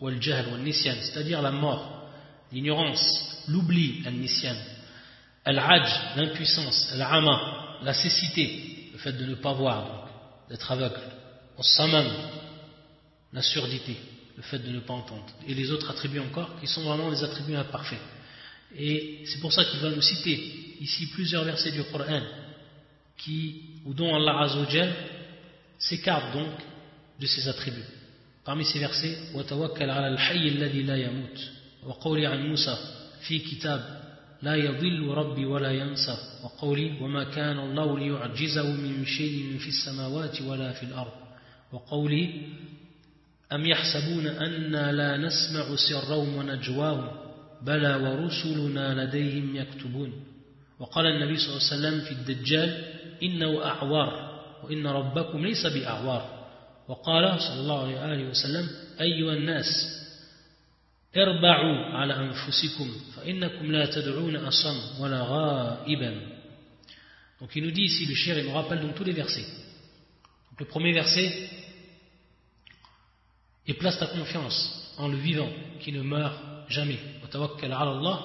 [0.00, 2.08] ou al-jahl, ou al-nisyan, c'est-à-dire la mort,
[2.52, 4.56] l'ignorance, l'oubli, al-nisyan,
[5.44, 10.08] al-hajj, l'impuissance, al-ama, la cécité, le fait de ne pas voir,
[10.48, 11.00] d'être aveugle,
[11.58, 12.06] al-samam,
[13.32, 13.96] la surdité,
[14.36, 17.24] le fait de ne pas entendre, et les autres attributs encore, qui sont vraiment les
[17.24, 18.00] attributs imparfaits.
[18.76, 20.34] Et c'est pour ça qu'il va nous citer
[20.80, 22.20] ici plusieurs versets du Coran
[23.16, 24.92] qui, ou dont Allah Azzawajal
[25.78, 26.54] s'écarte donc
[27.20, 27.90] de ses attributs.
[28.44, 31.38] Parmi ces versets, وَتَوَكَّلْ عَلَى الْحَيِّ الَّذِي لَا يَمُوتُ.
[31.82, 32.76] وقولي عن موسى
[33.20, 34.00] في كتاب
[34.42, 36.16] لا يضل ربي ولا ينسى.
[36.44, 41.12] وقولي وما كان الله ليعجزه من شيء في السماوات ولا في الأرض.
[41.72, 42.42] وقولي
[43.52, 47.08] أم يحسبون أنا لا نسمع سرهم ونجواهم
[47.62, 50.12] بلى ورسلنا لديهم يكتبون.
[50.78, 52.84] وقال النبي صلى الله عليه وسلم في الدجال
[53.22, 54.25] إنه أعوار.
[54.65, 56.41] وإن ربكم ليس بأعوار
[56.87, 58.69] وقال صلى الله عليه وسلم
[59.01, 59.67] أيها الناس
[61.17, 66.41] اربعوا على أنفسكم فإنكم لا تدعون أصم ولا غائبا
[67.41, 69.47] Donc il nous dit ici, le shir, il nous rappelle donc tous les versets.
[70.51, 71.49] Donc le premier verset,
[73.65, 76.37] et place ta confiance en le vivant qui ne meurt
[76.69, 76.99] jamais.
[77.23, 78.19] وتوكل على الله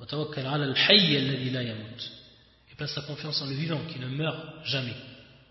[0.00, 2.10] وتوكل على الحي الذي لا يموت.
[2.72, 4.96] Et place ta confiance en le vivant qui ne meurt jamais.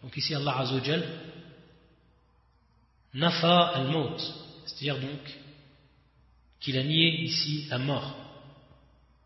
[0.05, 1.03] Donc ici Allah Azzawajal
[3.15, 4.19] nafa al-maut,
[4.67, 5.39] c'est-à-dire donc
[6.61, 8.15] qu'il a nié ici la mort.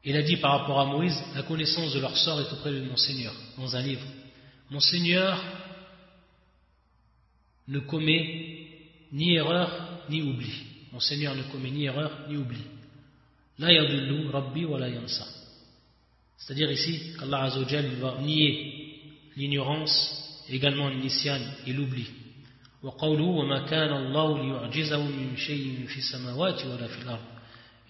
[0.05, 2.81] Il a dit par rapport à Moïse, la connaissance de leur sort est auprès de
[2.83, 4.07] mon Seigneur, dans un livre.
[4.71, 5.43] Mon Seigneur
[7.67, 8.69] ne commet
[9.11, 10.53] ni erreur ni oubli.
[10.93, 12.63] Mon Seigneur ne commet ni erreur ni oubli.
[13.59, 15.27] La yadullu rabbi wa la yansa.
[16.37, 19.01] C'est-à-dire ici qu'Allah Azzawajal va nier
[19.37, 22.07] l'ignorance, également l'initial et l'oubli.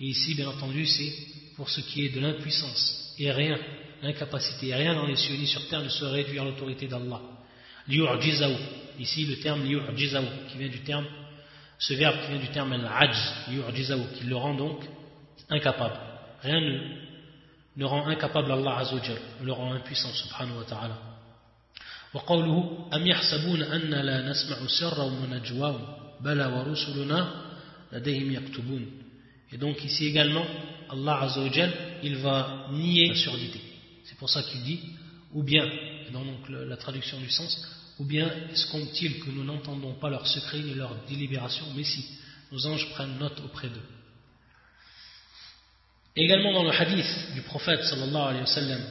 [0.00, 1.12] Et ici, bien entendu, c'est
[1.56, 3.58] pour ce qui est de l'impuissance et rien,
[4.02, 7.20] l'incapacité, rien dans les cieux ni sur terre ne se réduire à l'autorité d'Allah.
[8.98, 11.06] Ici, le terme qui vient du terme,
[11.78, 13.16] ce verbe qui vient du terme al-ajz,
[14.18, 14.84] qui le rend donc
[15.50, 15.98] incapable.
[16.42, 16.60] Rien
[17.76, 18.82] ne, rend incapable Allah
[19.42, 20.98] le rend impuissant, subhanahu wa ta'ala.
[22.13, 25.85] وقوله أم يحسبون أن لا نسمع سرهم ونجواهم
[26.21, 27.19] بلى ورسلنا
[27.93, 29.03] لديهم يكتبون
[29.51, 30.45] Et donc ici également,
[30.89, 33.61] Allah Azzawajal, il va nier la surdité.
[34.03, 34.79] C'est pour ça qu'il dit,
[35.31, 35.69] ou bien,
[36.11, 37.55] dans donc la traduction du sens,
[37.99, 42.03] ou bien escompte-t-il que nous n'entendons pas leurs secrets ni leurs délibérations, mais si,
[42.51, 43.87] nos anges prennent note auprès d'eux.
[46.15, 48.81] Également dans le hadith du prophète sallallahu alayhi wa sallam,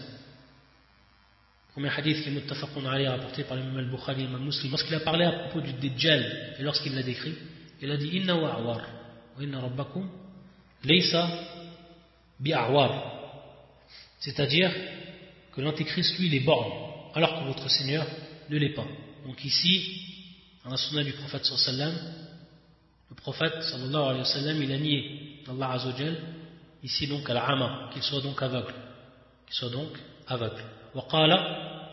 [1.78, 5.26] premier hadith qui est muttafaqun alayhi rapporté par l'imam al-Bukhari l'imam Muslim, lorsqu'il a parlé
[5.26, 7.36] à propos du Dajjal et lorsqu'il l'a décrit,
[7.80, 8.82] il a dit Inna wa awar,
[9.38, 10.10] wa inna rabbakum
[10.84, 11.30] laysa
[12.40, 13.44] bi awar.
[14.20, 14.72] C'est-à-dire
[15.54, 16.72] que l'antéchrist, lui, il est borgne,
[17.14, 18.08] alors que votre Seigneur
[18.50, 18.88] ne l'est pas.
[19.28, 20.02] Donc ici,
[20.64, 21.94] dans la sunna du prophète sallallahu
[23.12, 26.18] le prophète sallallahu alayhi wa sallam, il a nié d'Allah azawajal,
[26.82, 28.74] ici donc al-ama, qu'il soit donc aveugle.
[29.46, 29.92] Qu'il soit donc
[30.28, 30.64] aveugle.
[30.97, 31.33] وقال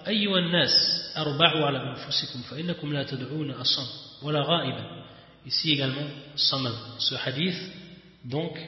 [0.07, 0.71] أيها الناس
[1.17, 3.88] أربعوا على أنفسكم فإنكم لا تدعون أصم
[4.23, 4.99] ولا غائبا
[5.45, 6.73] Ici également, samad.
[6.99, 7.55] Ce hadith,
[8.25, 8.59] donc,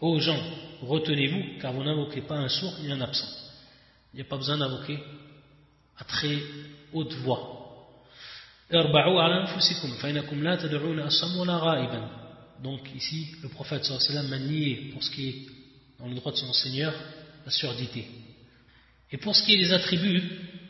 [0.00, 0.38] aux gens,
[0.82, 3.28] retenez-vous, car vous n'invoquez pas un sourd ni un absent.
[4.12, 4.98] Il n'y a pas besoin d'invoquer
[5.98, 6.38] à très
[6.92, 7.56] haute voix.
[8.74, 12.08] اربعوا على أنفسكم فإنكم لا تدعون أصم ولا غائبا.
[12.62, 15.34] Donc ici, le prophète sallallahu alayhi wa sallam a nié pour ce qui est
[15.98, 16.92] dans le droit de son Seigneur,
[17.44, 18.06] la surdité.
[19.11, 20.21] Et pour ce qui est des attributs,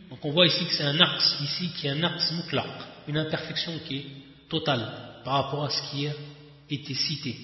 [0.10, 2.68] donc on voit ici que c'est un axe, ici qui est un axe mutlaq,
[3.08, 4.06] une imperfection qui est
[4.50, 6.14] totale par rapport à ce qui a
[6.70, 7.36] été cité.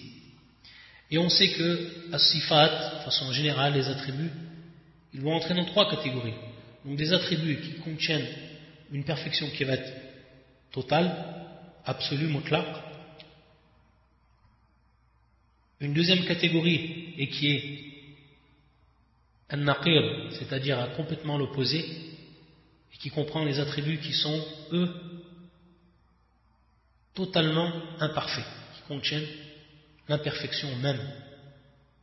[1.10, 4.32] Et on sait que as-sifat, de façon générale, les attributs,
[5.14, 6.34] ils vont entrer dans trois catégories.
[6.86, 8.28] Donc des attributs qui contiennent
[8.92, 9.94] une perfection qui va être
[10.72, 11.14] totale,
[11.86, 12.66] absolue, mutlaq.
[15.80, 17.91] Une deuxième catégorie et qui est
[19.58, 24.90] naqir, c'est-à-dire à complètement l'opposé, et qui comprend les attributs qui sont, eux,
[27.14, 29.28] totalement imparfaits, qui contiennent
[30.08, 31.00] l'imperfection même,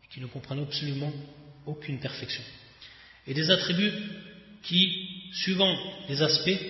[0.04, 1.12] et qui ne comprennent absolument
[1.66, 2.42] aucune perfection.
[3.26, 3.92] Et des attributs
[4.62, 5.76] qui, suivant
[6.08, 6.61] les aspects,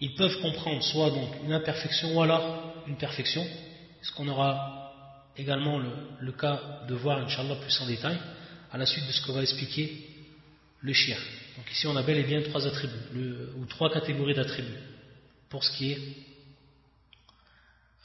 [0.00, 3.46] ils peuvent comprendre soit donc une imperfection ou alors une perfection,
[4.02, 4.83] ce qu'on aura
[5.36, 5.80] également
[6.20, 8.18] le, cas de voir, Inch'Allah, plus en détail,
[8.72, 10.06] à la suite de ce que va expliquer
[10.80, 11.18] le shir.
[11.56, 14.78] Donc ici, on a bel et bien trois attributs, ou trois catégories d'attributs,
[15.48, 15.98] pour ce qui est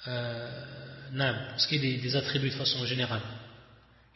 [0.08, 3.22] euh, pour ce qui est des, attributs de façon générale.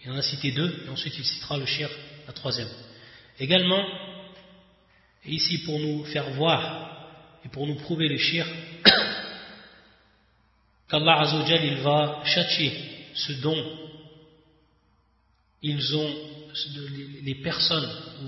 [0.04, 1.90] Il en a cité deux, et ensuite il citera le shir,
[2.28, 2.70] la troisième.
[3.40, 3.84] Également,
[5.26, 7.10] et ici pour nous faire voir
[7.44, 8.46] et pour nous prouver le shir,
[10.90, 13.65] qu'Allah Azzawajal il va châtier ce dont
[15.63, 16.15] ils ont,
[17.23, 17.89] les personnes
[18.23, 18.27] ou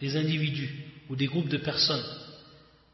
[0.00, 0.70] les individus
[1.08, 2.04] ou des groupes de personnes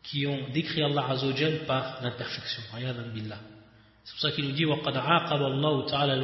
[0.03, 2.63] qui ont décrit Allah Azzawajal par l'imperfection.
[4.05, 6.15] C'est pour ça qu'il nous dit وَقَدْ عَاقَبَ اللَّهُ تَعَالَى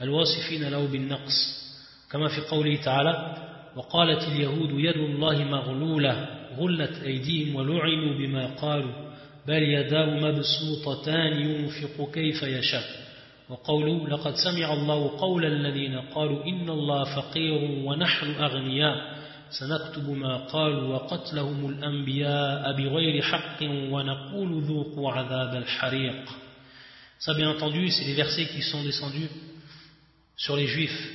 [0.00, 1.60] الْوَاصِفِينَ لَهُ بِالنَّقْصِ
[2.10, 3.36] كما في قوله تعالى
[3.76, 9.10] وقالت اليهود يد الله مغلولة غلت أيديهم ولعنوا بما قالوا
[9.46, 12.84] بل يداه مبسوطتان ينفق كيف يشاء
[13.48, 20.94] وقوله لقد سمع الله قول الذين قالوا إن الله فقير ونحن أغنياء سنكتب ما قالوا
[20.94, 26.30] وقتلهم الأنبياء بغير حق ونقول ذوقوا عذاب الحريق
[27.18, 29.28] Ça bien entendu, c'est les versets qui sont descendus
[30.38, 31.12] sur les juifs.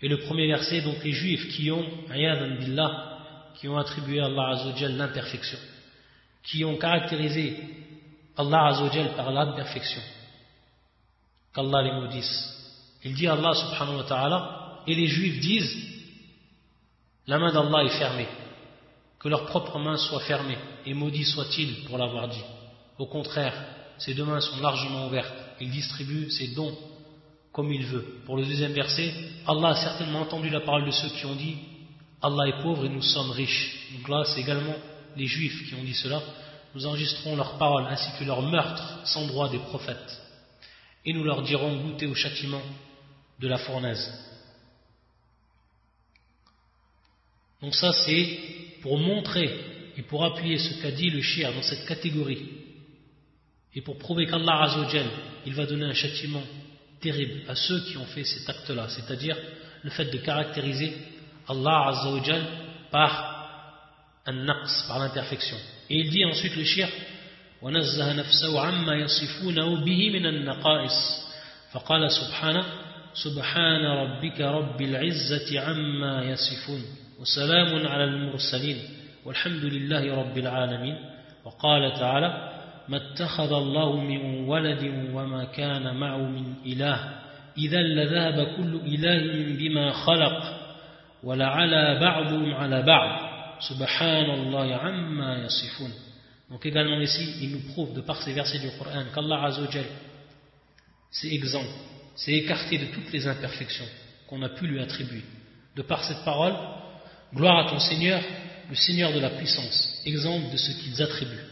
[0.00, 3.18] Et le premier verset, donc les juifs qui ont, billah,
[3.54, 5.58] qui ont attribué à Allah Azzawajal l'imperfection,
[6.42, 7.56] qui ont caractérisé
[8.36, 10.02] Allah Azzawajal par l'imperfection,
[11.53, 12.53] qu'Allah les maudisse.
[13.03, 15.75] Il dit Allah subhanahu wa ta'ala, et les juifs disent,
[17.27, 18.27] la main d'Allah est fermée,
[19.19, 22.43] que leur propre main soit fermée, et maudit soit-il pour l'avoir dit.
[22.97, 23.53] Au contraire,
[23.97, 26.75] ses deux mains sont largement ouvertes, il distribue ses dons
[27.51, 28.21] comme il veut.
[28.25, 29.13] Pour le deuxième verset,
[29.47, 31.57] Allah a certainement entendu la parole de ceux qui ont dit
[32.21, 33.89] Allah est pauvre et nous sommes riches.
[33.95, 34.75] Donc là, c'est également
[35.15, 36.21] les juifs qui ont dit cela.
[36.75, 40.21] Nous enregistrons leurs paroles ainsi que leurs meurtres sans droit des prophètes.
[41.07, 42.61] Et nous leur dirons goûter au châtiment
[43.39, 44.13] de la fournaise.
[47.61, 48.39] Donc ça c'est
[48.81, 49.49] pour montrer
[49.95, 52.45] et pour appuyer ce qu'a dit le shir dans cette catégorie
[53.73, 55.07] et pour prouver qu'Allah Azzawajal
[55.45, 56.43] il va donner un châtiment
[56.99, 59.37] terrible à ceux qui ont fait cet acte-là, c'est-à-dire
[59.83, 60.93] le fait de caractériser
[61.47, 62.45] Allah Azzawajal
[62.91, 65.57] par un naqs, par l'imperfection.
[65.89, 66.89] Et il dit ensuite le shir
[67.61, 71.27] ونزه نفسه عما يصفونه به من النقائص.
[71.71, 72.63] فقال سبحانه
[73.13, 76.81] سبحان ربك رب العزة عما يصفون
[77.19, 78.77] وسلام على المرسلين
[79.25, 80.95] والحمد لله رب العالمين.
[81.45, 82.53] وقال تعالى
[82.89, 86.99] ما اتخذ الله من ولد وما كان معه من إله
[87.57, 90.43] إذا لذهب كل إله بما خلق
[91.23, 93.27] ولعلى بعضهم على بعض.
[93.59, 96.06] سبحان الله عما يصفون.
[96.49, 99.85] Donc également ici, il nous prouve de par ces versets du Coran qu'Allah Azzawajal
[101.11, 101.65] c'est exempt,
[102.15, 103.87] c'est écarté de toutes les imperfections
[104.27, 105.23] qu'on a pu lui attribuer.
[105.75, 106.53] De par cette parole,
[107.33, 108.23] Gloire à ton Seigneur,
[108.69, 111.45] le Seigneur de la puissance, exemple de ce qu'ils attribuent.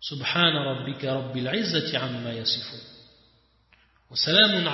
[0.00, 2.78] Subhana rabbika rabbil izzati amma yasifun.
[4.10, 4.16] Wa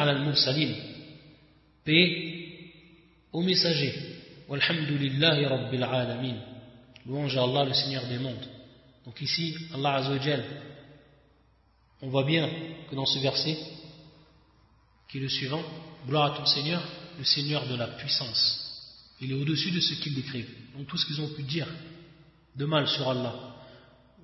[0.01, 0.75] ala al-mursalin.
[1.85, 2.73] Paix
[3.33, 3.95] aux messagers.
[4.49, 6.37] Walhamdulillahi rabbil alamin.
[7.07, 8.49] Louange à Allah, le Seigneur des mondes.
[9.09, 10.44] Donc ici, Allah Azzawajal,
[12.03, 12.47] on voit bien
[12.90, 13.57] que dans ce verset,
[15.09, 15.64] qui est le suivant,
[16.07, 16.83] gloire à ton Seigneur,
[17.16, 18.85] le Seigneur de la puissance.
[19.23, 20.55] Il est au-dessus de ce qu'ils décrivent.
[20.77, 21.66] Donc tout ce qu'ils ont pu dire
[22.55, 23.35] de mal sur Allah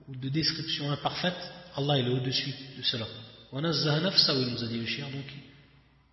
[0.07, 1.38] ou de description imparfaite,
[1.77, 3.07] Allah il est au-dessus de cela.
[3.55, 5.33] il nous a dit le donc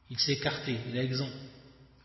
[0.09, 1.27] il s'est écarté, il est exempt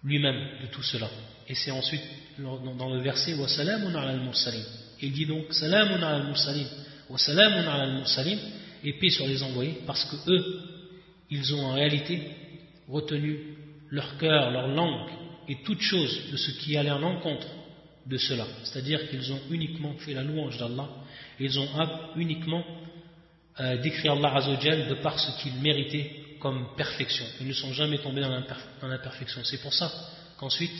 [0.03, 1.09] lui-même de tout cela.
[1.47, 2.03] Et c'est ensuite
[2.41, 4.65] dans le verset salamun ala al-mursalin.
[5.03, 6.67] Il dit donc salamun ala al-mursalin
[7.09, 8.39] wa salamun ala al-mursalin
[8.85, 10.61] et paix sur les envoyés parce que eux
[11.31, 12.23] ils ont en réalité
[12.89, 13.39] retenu
[13.91, 15.11] leur cœur, leur langue
[15.49, 17.47] et toute chose de ce qui allait en encontre
[18.07, 18.47] de cela.
[18.65, 20.89] C'est-à-dire qu'ils ont uniquement fait la louange d'Allah,
[21.41, 21.69] ils ont
[22.17, 22.65] uniquement
[23.61, 27.25] euh, décrit Allah Azzawajal de par ce qu'ils méritaient comme perfection.
[27.41, 29.43] Ils ne sont jamais tombés dans l'imperfection.
[29.45, 29.91] C'est pour ça
[30.39, 30.75] qu'ensuite,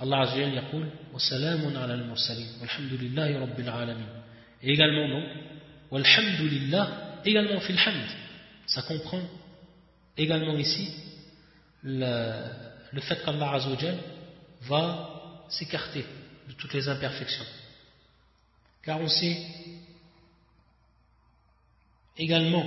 [0.00, 4.06] Allah Azzawajal yaqul wa salamun ala al-mursalin walhamdulillahi rabbil alamin.
[4.62, 5.28] Et également donc,
[5.90, 8.08] walhamdulillah, également fil hamd.
[8.66, 9.20] Ça comprend
[10.16, 10.90] également ici
[11.82, 13.98] le fait qu'Allah Azzawajal
[14.62, 16.04] va s'écarter
[16.48, 17.44] de toutes les imperfections.
[18.82, 19.36] Car on sait
[22.16, 22.64] également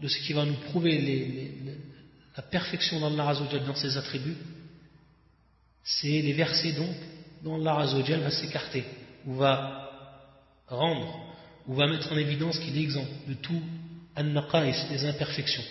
[0.00, 1.54] de ce qui va nous prouver
[2.34, 4.36] la perfection d'Allah Azzawajal dans ses attributs,
[5.84, 6.94] c'est les versets donc
[7.42, 8.84] dont Allah Azzawajal va s'écarter,
[9.26, 9.90] ou va
[10.68, 11.34] rendre,
[11.66, 13.62] ou va mettre en évidence qu'il est exempt de tout
[14.16, 15.64] an-naqais, des imperfections.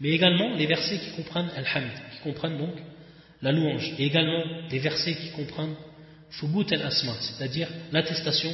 [0.00, 2.74] Mais également les versets qui comprennent al-hamd, qui comprennent donc
[3.42, 5.76] la louange, et également des versets qui comprennent
[6.30, 8.52] Fubut al-Asma, c'est-à-dire l'attestation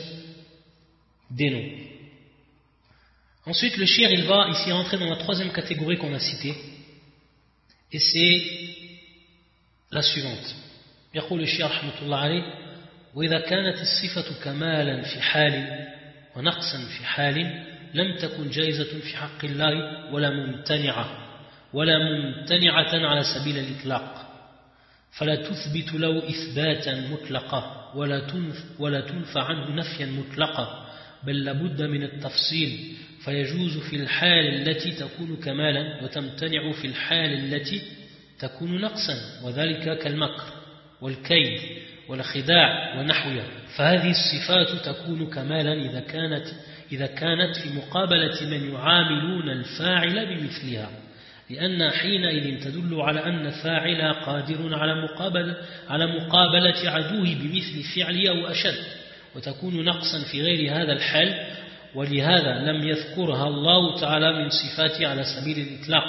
[1.30, 1.86] des noms.
[3.44, 6.54] Ensuite, le shir, il va ici entrer dans la troisième catégorie qu'on a citée,
[7.92, 8.42] et c'est
[9.92, 10.56] la suivante.
[11.14, 12.42] يقول الشيخ رحمة الله عليه
[13.14, 15.86] وإذا كانت الصفة كمالا في حال
[16.36, 19.72] ونقصا في حال لم تكن جائزة في حق الله
[20.14, 21.26] ولا ممتنعة
[21.72, 24.22] ولا ممتنعة على سبيل الإطلاق.
[25.12, 30.86] فلا تثبت له إثباتا مطلقا ولا تنف ولا تنفى عنه نفيا مطلقا
[31.22, 32.96] بل لابد من التفصيل.
[33.24, 37.82] فيجوز في الحال التي تكون كمالا وتمتنع في الحال التي
[38.38, 40.55] تكون نقصا وذلك كالمكر.
[41.00, 41.60] والكيد
[42.08, 43.44] والخداع ونحوها
[43.76, 46.46] فهذه الصفات تكون كمالا إذا كانت
[46.92, 50.90] إذا كانت في مقابلة من يعاملون الفاعل بمثلها.
[51.50, 55.56] لأن حينئذ تدل على أن الفاعل قادر على مقابلة
[55.88, 58.84] على مقابلة عدوه بمثل فعله أو أشد.
[59.36, 61.46] وتكون نقصا في غير هذا الحال
[61.96, 66.04] ولهذا لم يذكرها الله تعالى من صفاته على سبيل الإطلاق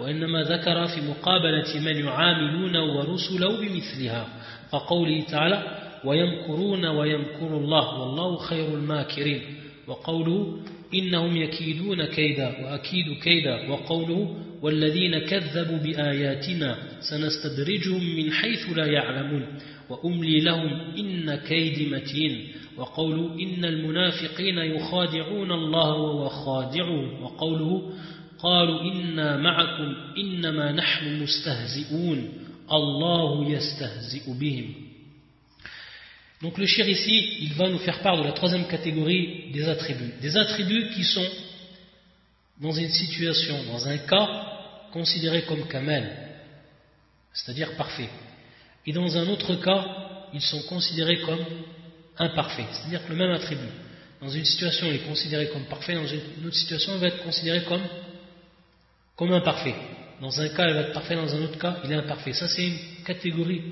[0.00, 4.26] وإنما ذكر في مقابلة من يعاملون ورسله بمثلها
[4.70, 5.62] فقوله تعالى
[6.04, 9.42] ويمكرون ويمكر الله والله خير الماكرين
[9.86, 10.62] وقوله
[10.94, 19.46] إنهم يكيدون كيدا وأكيد كيدا وقوله والذين كذبوا بآياتنا سنستدرجهم من حيث لا يعلمون
[19.90, 27.93] وأملي لهم إن كيد متين وقوله إن المنافقين يخادعون الله وهو خادعهم وقوله
[28.39, 32.29] قالوا إنا معكم إنما نحن مستهزئون
[32.71, 34.87] الله يستهزئ بهم
[36.41, 40.13] Donc le shir ici, il va nous faire part de la troisième catégorie des attributs.
[40.21, 41.25] Des attributs qui sont
[42.61, 44.27] dans une situation, dans un cas,
[44.91, 46.11] considérés comme kamel,
[47.33, 48.09] c'est-à-dire parfait.
[48.85, 49.85] Et dans un autre cas,
[50.33, 51.43] ils sont considérés comme
[52.18, 53.70] imparfaits, c'est-à-dire que le même attribut.
[54.20, 57.24] Dans une situation, il est considéré comme parfait, dans une autre situation, il va être
[57.24, 57.82] considéré comme,
[59.16, 59.74] comme imparfait.
[60.20, 62.32] Dans un cas, il va être parfait, dans un autre cas, il est imparfait.
[62.32, 63.62] Ça, c'est une catégorie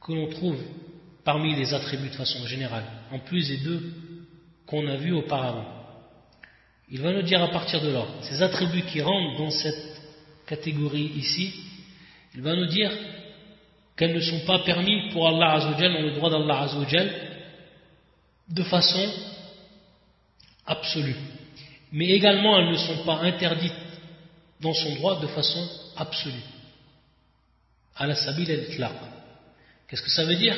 [0.00, 0.58] que l'on trouve
[1.24, 3.92] parmi les attributs de façon générale, en plus des deux
[4.66, 5.66] qu'on a vus auparavant.
[6.90, 10.00] Il va nous dire à partir de là, ces attributs qui rentrent dans cette
[10.46, 11.54] catégorie ici,
[12.34, 12.90] il va nous dire
[13.96, 17.10] qu'elles ne sont pas permis pour Allah Azzawajal, dans le droit d'Allah Azzawajal,
[18.48, 19.08] de façon
[20.66, 21.16] absolue.
[21.92, 23.72] Mais également, elles ne sont pas interdites
[24.60, 26.42] dans son droit de façon absolue.
[27.96, 28.90] À la sabil al
[29.88, 30.56] Qu'est-ce que ça veut dire?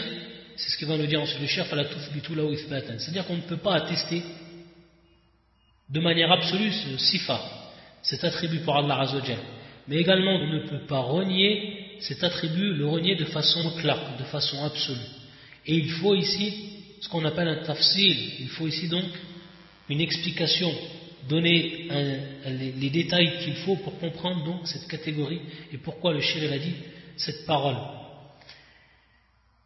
[0.57, 3.59] C'est ce qu'il va nous dire ensuite le chef à la C'est-à-dire qu'on ne peut
[3.59, 4.22] pas attester
[5.91, 7.39] de manière absolue ce sifa,
[8.03, 9.39] cet attribut pour Allah Azzawajal.
[9.89, 14.24] Mais également, on ne peut pas renier cet attribut, le renier de façon claire, de
[14.24, 14.99] façon absolue.
[15.66, 19.05] Et il faut ici ce qu'on appelle un tafsil, il faut ici donc
[19.88, 20.72] une explication,
[21.28, 21.88] donner
[22.47, 25.40] les, détails qu'il faut pour comprendre donc cette catégorie
[25.72, 26.74] et pourquoi le shir a dit
[27.16, 27.76] cette parole.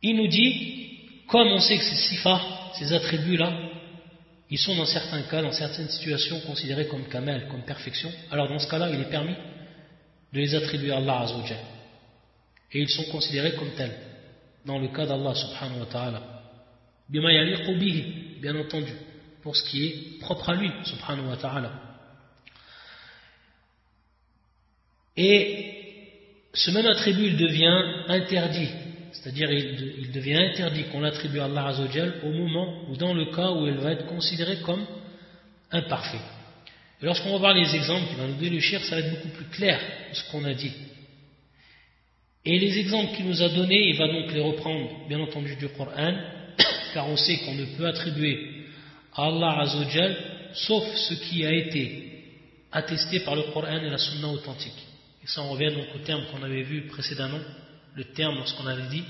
[0.03, 2.41] Il nous dit, comme on sait que ces sifas,
[2.79, 3.53] ces attributs-là,
[4.51, 8.59] ils sont dans certains cas, dans certaines situations considérés comme kamel, comme perfection, alors dans
[8.59, 9.35] ce cas-là, il est permis
[10.33, 11.59] de les attribuer à Allah Azzawajal.
[12.73, 13.97] Et ils sont considérés comme tels,
[14.65, 16.23] dans le cas d'Allah subhanahu wa ta'ala.
[17.09, 18.93] Bien entendu,
[19.43, 21.73] pour ce qui est propre à lui, subhanahu wa ta'ala.
[25.17, 25.71] Et
[26.55, 28.69] ce même attribut, il devient interdit,
[29.13, 31.75] c'est-à-dire il, devient interdit qu'on l'attribue à Allah
[32.25, 34.85] au moment ou dans le cas où il va être considéré comme
[35.71, 36.21] imparfait.
[37.03, 39.29] Et lorsqu'on va voir les exemples qui va nous donner le ça va être beaucoup
[39.29, 39.81] plus clair
[40.13, 40.73] ce qu'on a dit.
[42.45, 45.69] Et les exemples qu'il nous a donnés, il va donc les reprendre, bien entendu, du
[45.69, 46.15] Coran,
[46.95, 48.65] car on sait qu'on ne peut attribuer
[49.15, 50.17] à Allah Azzawajal,
[50.55, 52.25] sauf ce qui a été
[52.73, 54.73] attesté par le Coran et la Sunna authentique.
[55.23, 57.41] Et ça, on revient donc au terme qu'on avait vu précédemment,
[57.95, 59.05] le terme lorsqu'on avait dit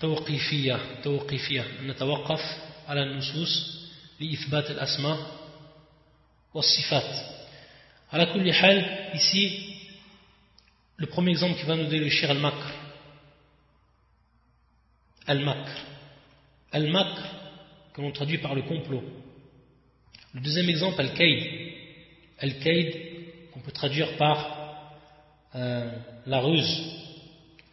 [0.00, 2.40] tawqifiyya, tawqifiyya, natawaqaf
[2.88, 3.52] ala nusus
[4.20, 5.18] li ifbat al-asma
[6.54, 7.04] wa sifat.
[8.10, 8.26] À la
[9.14, 9.73] ici,
[11.04, 12.66] le premier exemple qui va nous donner le shir al-makr.
[15.26, 15.70] Al-makr.
[16.72, 17.22] Al-makr,
[17.92, 19.04] que l'on traduit par le complot.
[20.32, 21.40] Le deuxième exemple, al-kaid.
[22.38, 24.94] Al-kaid, qu'on peut traduire par
[25.54, 25.90] euh,
[26.24, 26.74] la ruse.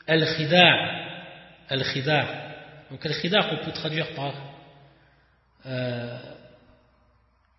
[0.08, 2.26] Al-khida' Al-khida'
[2.92, 4.34] Donc al-khida' qu'on peut traduire par
[5.68, 6.20] euh,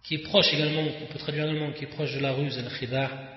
[0.02, 3.31] qui est proche également, qu'on peut traduire également qui est proche de la ruse, al-khida'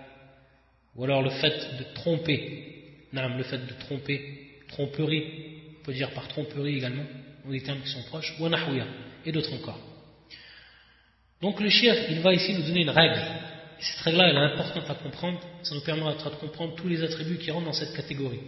[0.95, 2.73] ou alors le fait de tromper,
[3.11, 4.21] le fait de tromper,
[4.69, 5.23] tromperie,
[5.81, 7.05] on peut dire par tromperie également,
[7.45, 8.47] ou des termes qui sont proches, ou
[9.25, 9.79] et d'autres encore.
[11.41, 13.19] Donc le shir, il va ici nous donner une règle.
[13.79, 15.39] Et cette règle-là, elle est importante à comprendre.
[15.63, 18.39] Ça nous permettra de comprendre tous les attributs qui rentrent dans cette catégorie.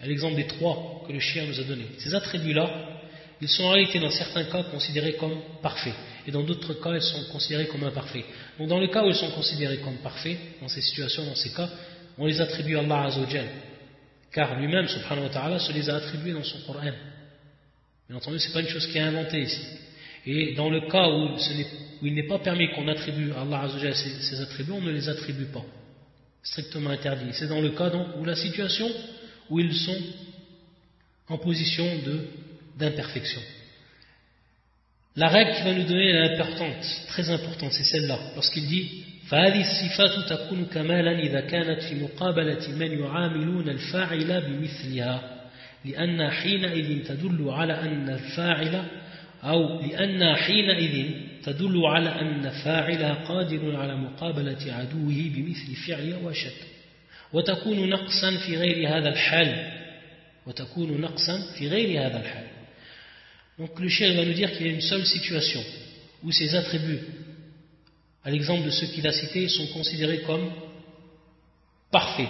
[0.00, 1.86] À l'exemple des trois que le shir nous a donnés.
[1.98, 2.70] Ces attributs-là,
[3.40, 5.94] ils sont en réalité dans certains cas considérés comme parfaits.
[6.26, 8.24] Et dans d'autres cas, ils sont considérés comme imparfaits.
[8.58, 11.52] Donc dans le cas où ils sont considérés comme parfaits, dans ces situations, dans ces
[11.52, 11.68] cas,
[12.18, 13.46] on les attribue à Allah Azzawajal.
[14.32, 16.92] Car lui-même, subhanahu wa ta'ala, se les a attribués dans son Coran.
[18.08, 19.62] Bien entendu, ce n'est pas une chose qui est inventée ici.
[20.26, 21.36] Et dans le cas où,
[22.02, 25.46] il n'est pas permis qu'on attribue à Allah Azzawajal ces, attributs, on ne les attribue
[25.46, 25.64] pas.
[26.42, 27.30] Strictement interdit.
[27.32, 28.90] C'est dans le cas où la situation
[29.50, 29.98] où ils sont
[31.28, 31.86] en position
[32.76, 33.40] d'imperfection.
[35.16, 38.18] La règle qui va nous donner est importante, très importante, c'est celle-là.
[38.36, 38.88] Lorsqu'il dit
[39.30, 45.40] فهذه الصفات تكون كمالا إذا كانت في مقابلة من يعاملون الفاعل بمثلها
[45.84, 48.84] لأن حينئذ تدل على أن الفاعل
[49.44, 51.10] أو لأن حينئذ
[51.44, 56.60] تدل على أن فاعلها قادر على مقابلة عدوه بمثل فعل وشد
[57.32, 59.72] وتكون نقصا في غير هذا الحال.
[60.46, 62.46] وتكون نقصا في غير هذا الحال.
[63.58, 65.62] Donc le chien va nous dire qu'il y a une seule situation
[66.22, 67.00] où ces attributs,
[68.24, 70.50] à l'exemple de ceux qu'il a cités, sont considérés comme
[71.90, 72.28] parfaits.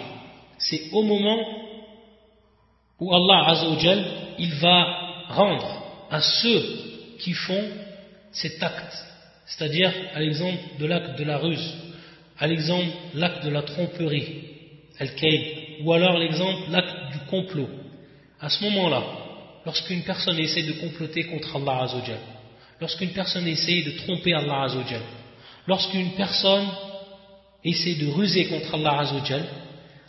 [0.58, 1.38] C'est au moment
[3.00, 4.04] où Allah Azzawajal,
[4.38, 6.62] il va rendre à ceux
[7.18, 7.70] qui font
[8.32, 9.04] cet acte,
[9.46, 11.74] c'est-à-dire à, l'exemple de l'acte de la ruse,
[12.38, 14.44] à l'exemple l'acte de la tromperie,
[14.98, 17.68] al-kaid, ou alors l'exemple l'acte du complot.
[18.40, 19.02] À ce moment-là,
[19.64, 22.18] lorsqu'une personne essaie de comploter contre Allah Azzawajal,
[22.80, 25.02] lorsqu'une personne essaie de tromper Allah Azzawajal,
[25.66, 26.66] lorsqu'une personne
[27.64, 29.44] essaie de ruser contre Allah Azzawajal,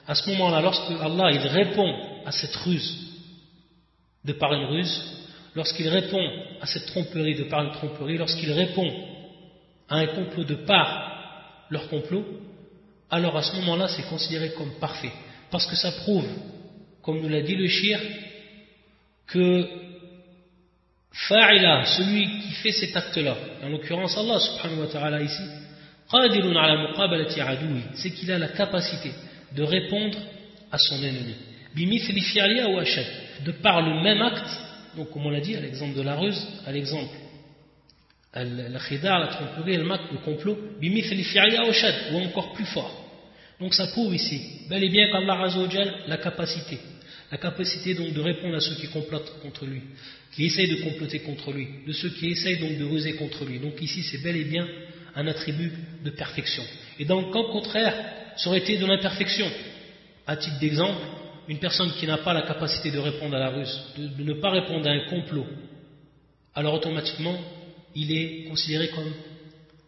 [0.08, 1.94] à ce moment-là, lorsque Allah répond
[2.26, 2.98] à cette ruse
[4.26, 5.04] de par une ruse,
[5.56, 6.26] lorsqu'il répond
[6.60, 8.90] à cette tromperie de par une tromperie, lorsqu'il répond
[9.90, 12.26] à un complot de par leur complot,
[13.10, 15.12] alors à ce moment-là, c'est considéré comme parfait.
[15.50, 16.28] Parce que ça prouve,
[17.02, 18.00] comme nous l'a dit le shir,
[19.32, 19.66] que
[21.12, 25.44] fa'ila, celui qui fait cet acte-là, en l'occurrence Allah subhanahu wa ici,
[27.96, 29.12] c'est qu'il a la capacité
[29.56, 30.18] de répondre
[30.72, 31.36] à son ennemi.
[33.46, 34.60] De par le même acte,
[34.98, 37.16] donc comme on l'a dit, à l'exemple de la ruse, à l'exemple
[38.34, 40.58] la khida, la tromperie, le complot,
[42.14, 42.98] ou encore plus fort.
[43.60, 46.80] Donc ça prouve ici, bel et bien qu'Allah a la capacité
[47.32, 49.82] la capacité donc de répondre à ceux qui complotent contre lui,
[50.34, 53.60] qui essayent de comploter contre lui, de ceux qui essayent donc de ruser contre lui.
[53.60, 54.68] Donc ici, c'est bel et bien
[55.16, 55.72] un attribut
[56.04, 56.64] de perfection.
[57.00, 57.96] Et dans le contraire,
[58.36, 59.50] ça aurait été de l'imperfection.
[60.28, 61.02] À titre d'exemple,
[61.48, 64.52] une personne qui n'a pas la capacité de répondre à la ruse, de, ne pas
[64.52, 65.46] répondre à un complot,
[66.54, 67.40] alors automatiquement,
[67.96, 68.90] il est considéré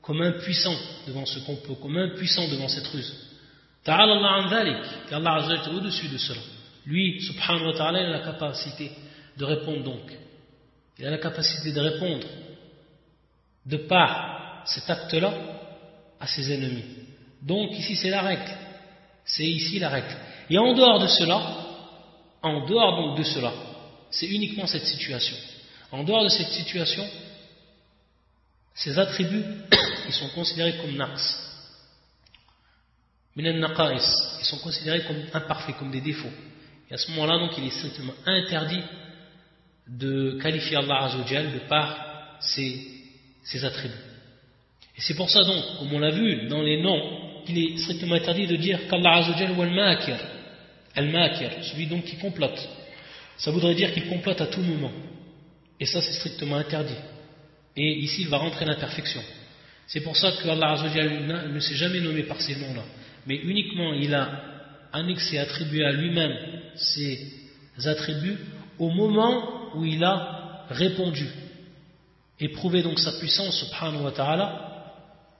[0.01, 0.75] comme, impuissant
[1.07, 3.13] devant ce complot, comme impuissant devant cette ruse.
[3.83, 6.39] Ta'ala Allah an est au-dessus de cela.
[6.85, 8.91] Lui, subhanahu wa ta'ala, il a la capacité
[9.37, 10.11] de répondre donc.
[10.99, 12.27] Il a la capacité de répondre
[13.65, 15.33] de par cet acte-là
[16.19, 16.83] à ses ennemis.
[17.41, 18.51] Donc ici c'est la règle.
[19.25, 20.15] C'est ici la règle.
[20.49, 21.41] Et en dehors de cela,
[22.41, 23.53] en dehors donc de cela,
[24.11, 25.35] c'est uniquement cette situation.
[25.91, 27.07] En dehors de cette situation,
[28.73, 29.45] ces attributs,
[30.07, 31.39] ils sont considérés comme naqs.
[33.35, 36.31] Ils sont considérés comme imparfaits, comme des défauts.
[36.93, 38.83] Et à ce moment-là, donc, il est strictement interdit
[39.87, 42.77] de qualifier Allah Azzawajal de par ses,
[43.63, 43.95] attributs.
[44.95, 48.13] Et c'est pour ça donc, comme on l'a vu dans les noms, qu'il est strictement
[48.13, 50.19] interdit de dire qu'Allah Azzawajal ou al-Makir,
[50.93, 52.59] al-Makir, celui donc qui complote.
[53.37, 54.91] Ça voudrait dire qu'il complote à tout moment.
[55.79, 56.93] Et ça, c'est strictement interdit.
[57.75, 59.23] Et ici, il va rentrer l'imperfection.
[59.87, 62.83] C'est pour ça que Allah Azzawajal ne s'est jamais nommé par ces noms-là.
[63.25, 64.29] Mais uniquement, il a
[64.91, 67.17] annexé, attribué à lui-même ses
[67.85, 68.37] attributs
[68.79, 71.27] au moment où il a répondu
[72.39, 74.93] et prouvé donc sa puissance subhanahu wa ta'ala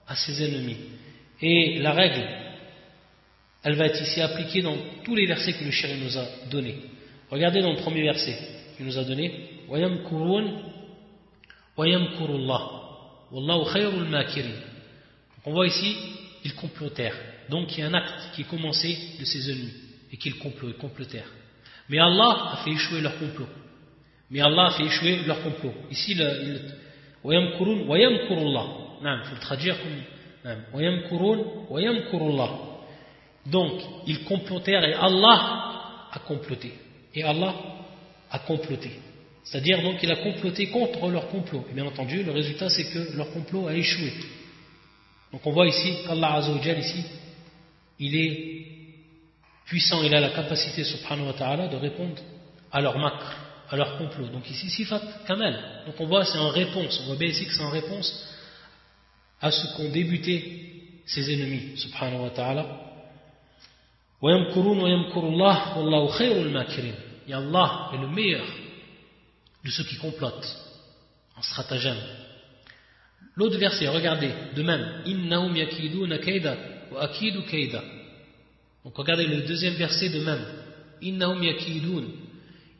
[0.06, 0.76] à ses ennemis.
[1.40, 2.26] Et la règle,
[3.62, 6.76] elle va être ici appliquée dans tous les versets que le chéri nous a donnés.
[7.30, 8.36] Regardez dans le premier verset
[8.76, 9.32] qu'il nous a donné
[15.44, 15.96] On voit ici,
[16.44, 17.16] ils complotèrent.
[17.48, 19.83] Donc il y a un acte qui est commencé de ses ennemis
[20.14, 21.32] et qu'ils complotèrent.
[21.88, 23.48] Mais Allah a fait échouer leur complot.
[24.30, 25.74] Mais Allah a fait échouer leur complot.
[25.90, 26.22] Ici, il
[27.24, 27.32] faut
[27.64, 29.90] le traduire comme
[33.46, 36.72] Donc, ils complotèrent et Allah a comploté.
[37.12, 37.52] Et Allah
[38.30, 38.92] a comploté.
[39.42, 41.66] C'est-à-dire donc il a comploté contre leur complot.
[41.70, 44.12] Et bien entendu, le résultat c'est que leur complot a échoué.
[45.32, 47.04] Donc on voit ici qu'Allah Azzawajal ici,
[47.98, 48.63] il est
[49.66, 52.20] puissant, il a la capacité subhanahu wa ta'ala de répondre
[52.70, 53.36] à leur makr,
[53.70, 54.28] à leur complot.
[54.28, 55.58] Donc ici, sifat kamel.
[55.86, 58.28] Donc on voit c'est en réponse, on voit bien ici que c'est en réponse
[59.40, 62.80] à ce qu'ont débuté ses ennemis, subhanahu wa ta'ala.
[67.26, 68.46] Et Allah est le meilleur
[69.64, 70.56] de ceux qui complotent
[71.36, 71.98] en stratagème.
[73.36, 77.76] L'autre verset, regardez, de même, innahum wa akidu.
[78.83, 80.43] Donc regardez le deuxième verset de même,
[81.01, 82.05] innahum yakidun.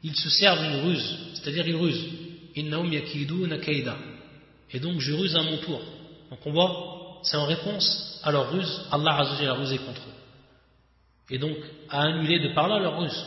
[0.03, 2.05] Ils se servent d'une ruse, c'est-à-dire ils rusent.
[2.55, 3.97] Innahum yakiduna kaida.
[4.71, 5.81] Et donc je ruse à mon tour.
[6.29, 11.31] Donc on voit, c'est en réponse à leur ruse, Allah a rusé contre eux.
[11.31, 11.57] Et donc
[11.89, 13.25] à annuler de par là leur ruse.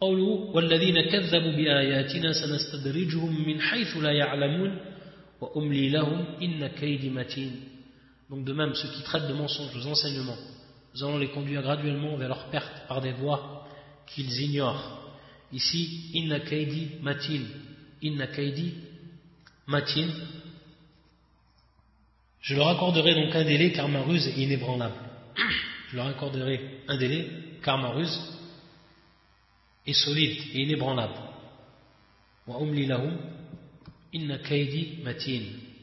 [0.00, 4.78] والذين كذبوا بآياتنا سنستدرجهم من حيث لا يعلمون
[5.40, 7.60] وأملي لهم إن كيدي متين
[8.30, 10.36] Donc de même, ceux qui traitent de mensonges aux enseignements,
[10.93, 13.67] nous allons les conduire graduellement vers leur perte par des voies
[14.07, 14.99] qu'ils ignorent.
[15.51, 17.41] Ici, inna kaidi matin,
[18.01, 18.73] inna kaidi
[19.67, 20.07] matin.
[22.41, 24.95] Je leur accorderai donc un délai car ma ruse est inébranlable.
[25.89, 27.29] Je leur accorderai un délai
[27.63, 28.19] car ma ruse
[29.85, 31.13] est solide et inébranlable.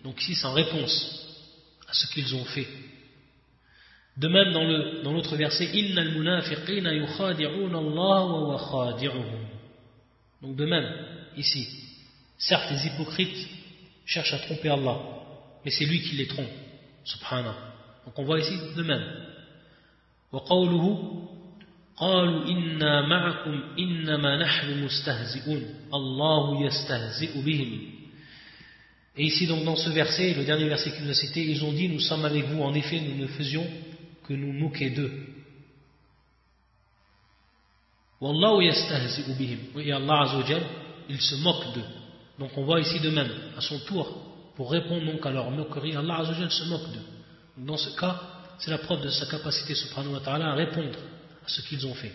[0.05, 1.27] Donc ici c'est en réponse
[1.89, 2.69] à ce qu'ils ont fait.
[4.18, 4.54] De même
[5.04, 5.66] dans l'autre verset,
[10.42, 10.90] Donc de même,
[11.36, 11.68] ici,
[12.38, 13.50] certes les hypocrites
[14.06, 15.00] cherchent à tromper Allah,
[15.66, 16.48] mais c'est lui qui les trompe,
[17.04, 17.74] subhanallah.
[18.06, 19.04] Donc on voit ici de même.
[21.98, 25.64] قالوا إنا معكم إنما نحن مستهزئون
[25.94, 27.96] الله يستهزئ بهم
[29.18, 31.72] Et ici donc dans ce verset, le dernier verset qu'il nous a cité, ils ont
[31.72, 33.66] dit nous sommes avec vous, en effet nous ne faisions
[34.31, 35.11] que nous moquer d'eux.
[38.21, 39.59] Wallahu yastahzi'u bihim.
[39.77, 40.63] Et Allah Azzawajal,
[41.09, 41.91] il se moque d'eux.
[42.39, 44.07] Donc on voit ici de même, à son tour,
[44.55, 47.65] pour répondre donc à leur moquerie, Allah Azzawajal se moque d'eux.
[47.67, 48.21] Dans ce cas,
[48.61, 50.97] c'est la preuve de sa capacité subhanahu à répondre
[51.45, 52.13] à ce qu'ils ont fait.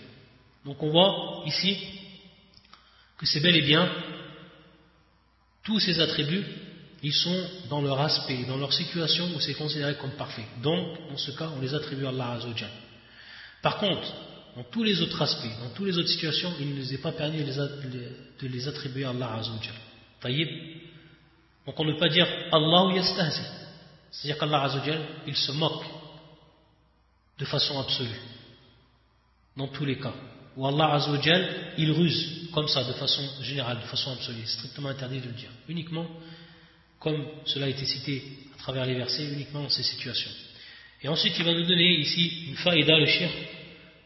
[0.64, 1.78] Donc on voit ici
[3.18, 3.92] que c'est bel et bien
[5.64, 6.46] tous ces attributs,
[7.06, 10.46] ils sont dans leur aspect, dans leur situation où c'est considéré comme parfait.
[10.64, 12.72] Donc, dans ce cas, on les attribue à Allah Azzawajal.
[13.62, 14.12] Par contre,
[14.56, 17.12] dans tous les autres aspects, dans toutes les autres situations, il ne nous est pas
[17.12, 20.50] permis de les attribuer à Allah Azzawajal.
[21.68, 23.42] Donc on ne peut pas dire Allah yastahzi.
[24.10, 25.86] C'est-à-dire qu'Allah Azzawajal, il se moque
[27.38, 28.20] de façon absolue
[29.56, 30.14] dans tous les cas.
[30.58, 34.48] Ou Allah Azzawajal, il ruse comme ça, de façon générale, de façon absolue.
[34.48, 35.52] strictement interdit de le dire.
[35.68, 36.08] Uniquement,
[37.00, 38.22] comme cela a été cité
[38.56, 40.32] à travers les versets, uniquement dans ces situations.
[41.02, 43.30] Et ensuite, il va nous donner ici une faïda, le shir,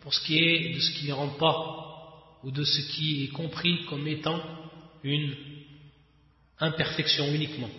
[0.02, 3.28] pour ce qui est de ce qui ne rentre pas, ou de ce qui est
[3.30, 4.42] compris comme étant
[5.04, 5.36] une
[6.60, 7.70] imperfection uniquement.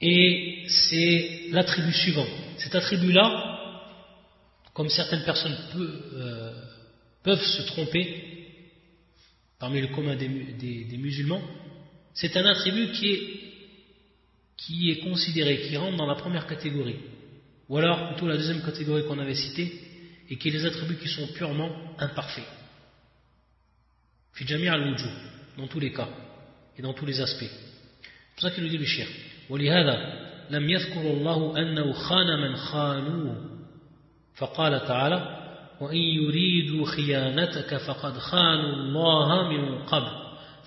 [0.00, 2.26] Et c'est l'attribut suivant.
[2.56, 3.82] Cet attribut-là,
[4.72, 6.52] comme certaines personnes euh,
[7.22, 8.30] peuvent se tromper
[9.58, 11.42] parmi le commun des, musulmans,
[12.13, 13.21] c'est un attribut qui est,
[14.57, 16.99] qui est considéré, qui rentre dans la première catégorie,
[17.67, 19.71] ou alors plutôt la deuxième catégorie qu'on avait citée,
[20.29, 22.47] et qui est les attributs qui sont purement imparfaits.
[24.33, 24.95] Fijami al
[25.57, 26.09] dans tous les cas
[26.77, 27.45] et dans tous les aspects.
[27.45, 29.07] C'est pour ça qu'il nous dit le shir.
[34.35, 35.41] فقال تعالى
[35.81, 40.11] وإن يريدوا خيانتك فقد خانوا الله من قبل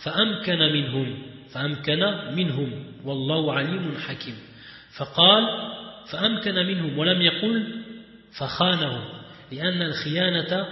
[0.05, 1.23] فأمكن منهم
[1.54, 2.00] فأمكن
[2.36, 4.36] منهم والله عليم حكيم.
[4.98, 5.44] فقال
[6.12, 7.82] فأمكن منهم ولم يقل
[8.40, 9.04] فخانهم
[9.52, 10.68] لأن الخيانة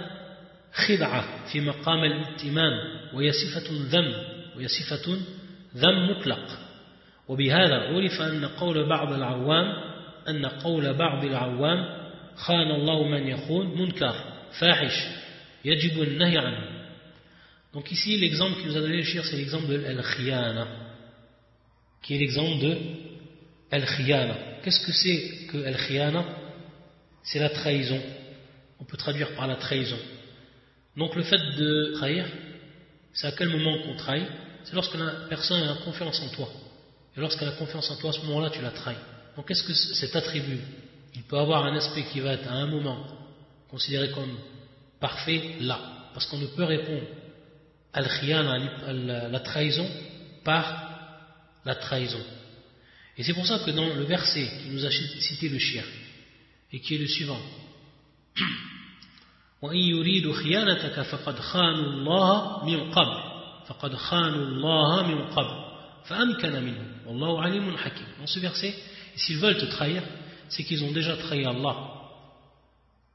[0.88, 2.72] خدعة في مقام الائتمام
[3.14, 4.12] وهي صفة ذم
[4.56, 5.16] وهي صفة
[5.76, 6.58] ذم مطلق.
[7.28, 9.92] وبهذا عرف أن قول بعض العوام
[10.28, 12.02] أن قول بعض العوام
[17.72, 20.66] donc ici l'exemple qu'il nous a donné le c'est l'exemple de al-khiyana
[22.02, 22.78] qui est l'exemple de
[23.70, 24.36] al-khiyana.
[24.62, 26.24] Qu'est-ce que c'est que al-khiyana?
[27.22, 28.00] C'est la trahison.
[28.80, 29.98] On peut traduire par la trahison.
[30.96, 32.26] Donc le fait de trahir
[33.14, 34.26] c'est à quel moment qu'on trahit?
[34.64, 36.48] C'est lorsque la personne a confiance en toi.
[37.16, 38.96] Et lorsqu'elle a confiance en toi à ce moment là tu la trahis.
[39.36, 40.60] Donc qu'est-ce que cet attribut?
[41.14, 43.06] Il peut avoir un aspect qui va être à un moment
[43.70, 44.36] considéré comme
[45.00, 45.80] parfait là,
[46.12, 47.02] parce qu'on ne peut répondre
[48.00, 49.88] la trahison,
[50.44, 50.90] par
[51.64, 52.22] la trahison.
[53.16, 55.84] Et c'est pour ça que dans le verset qui nous a cité le chien,
[56.72, 57.40] et qui est le suivant,
[68.18, 68.74] dans ce verset,
[69.14, 70.02] s'ils veulent te trahir,
[70.48, 71.76] c'est qu'ils ont déjà trahi Allah,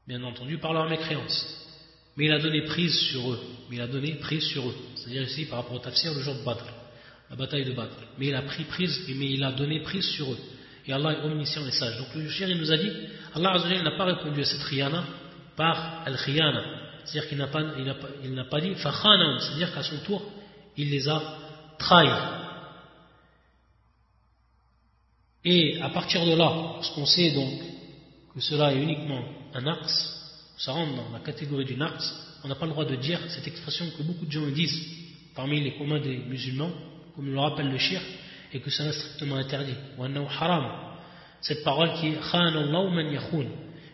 [0.06, 1.67] bien entendu, par leur mécréance
[2.18, 3.38] mais il a donné prise sur eux.
[3.70, 4.74] Mais il a donné prise sur eux.
[4.96, 6.64] C'est-à-dire ici par rapport au tafsir le jour de Badr.
[7.30, 7.94] La bataille de Badr.
[8.18, 10.38] Mais il a pris prise mais il a donné prise sur eux.
[10.84, 11.96] Et Allah est omniscient et sage.
[11.96, 12.90] Donc le cher il nous a dit
[13.34, 15.04] Allah n'a pas répondu à cette riyana
[15.54, 16.64] par al-khiyana.
[17.04, 20.22] C'est-à-dire qu'il n'a pas, il pas, pas dit fakhanam, c'est-à-dire qu'à son tour,
[20.76, 21.22] il les a
[21.78, 22.10] trahis.
[25.44, 27.60] Et à partir de là, lorsqu'on sait donc
[28.34, 29.22] que cela est uniquement
[29.54, 30.17] un axe,
[30.58, 33.46] ça rentre dans la catégorie du axe, on n'a pas le droit de dire cette
[33.46, 34.78] expression que beaucoup de gens disent
[35.34, 36.72] parmi les communs des musulmans,
[37.14, 38.00] comme le rappelle le shir,
[38.52, 39.74] et que cela est strictement interdit.
[39.98, 40.96] haram.
[41.40, 43.18] Cette parole qui est man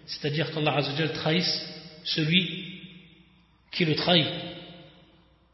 [0.07, 0.83] c'est-à-dire qu'Allah
[1.15, 1.67] trahisse
[2.05, 2.81] celui
[3.71, 4.27] qui le trahit,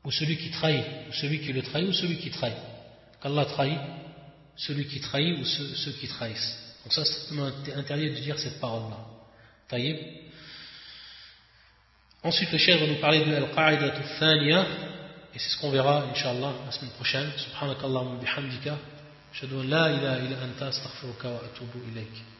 [0.04, 2.56] ou celui qui trahit, ou celui qui le trahit, ou celui qui trahit.
[3.22, 3.78] Qu'Allah trahit
[4.56, 6.76] celui qui trahit ou ceux, qui trahissent.
[6.84, 9.06] Donc ça, c'est strictement interdit de dire cette parole-là.
[12.22, 13.94] Ensuite, le chef va nous parler de Al-Qa'ida
[15.32, 17.30] et c'est ce qu'on verra, Inch'Allah, la semaine prochaine.
[17.36, 18.76] Subhanakallah wa bihamdika.
[19.32, 22.39] Shadu la ilaha illa anta astaghfiruka wa atubu ilayk.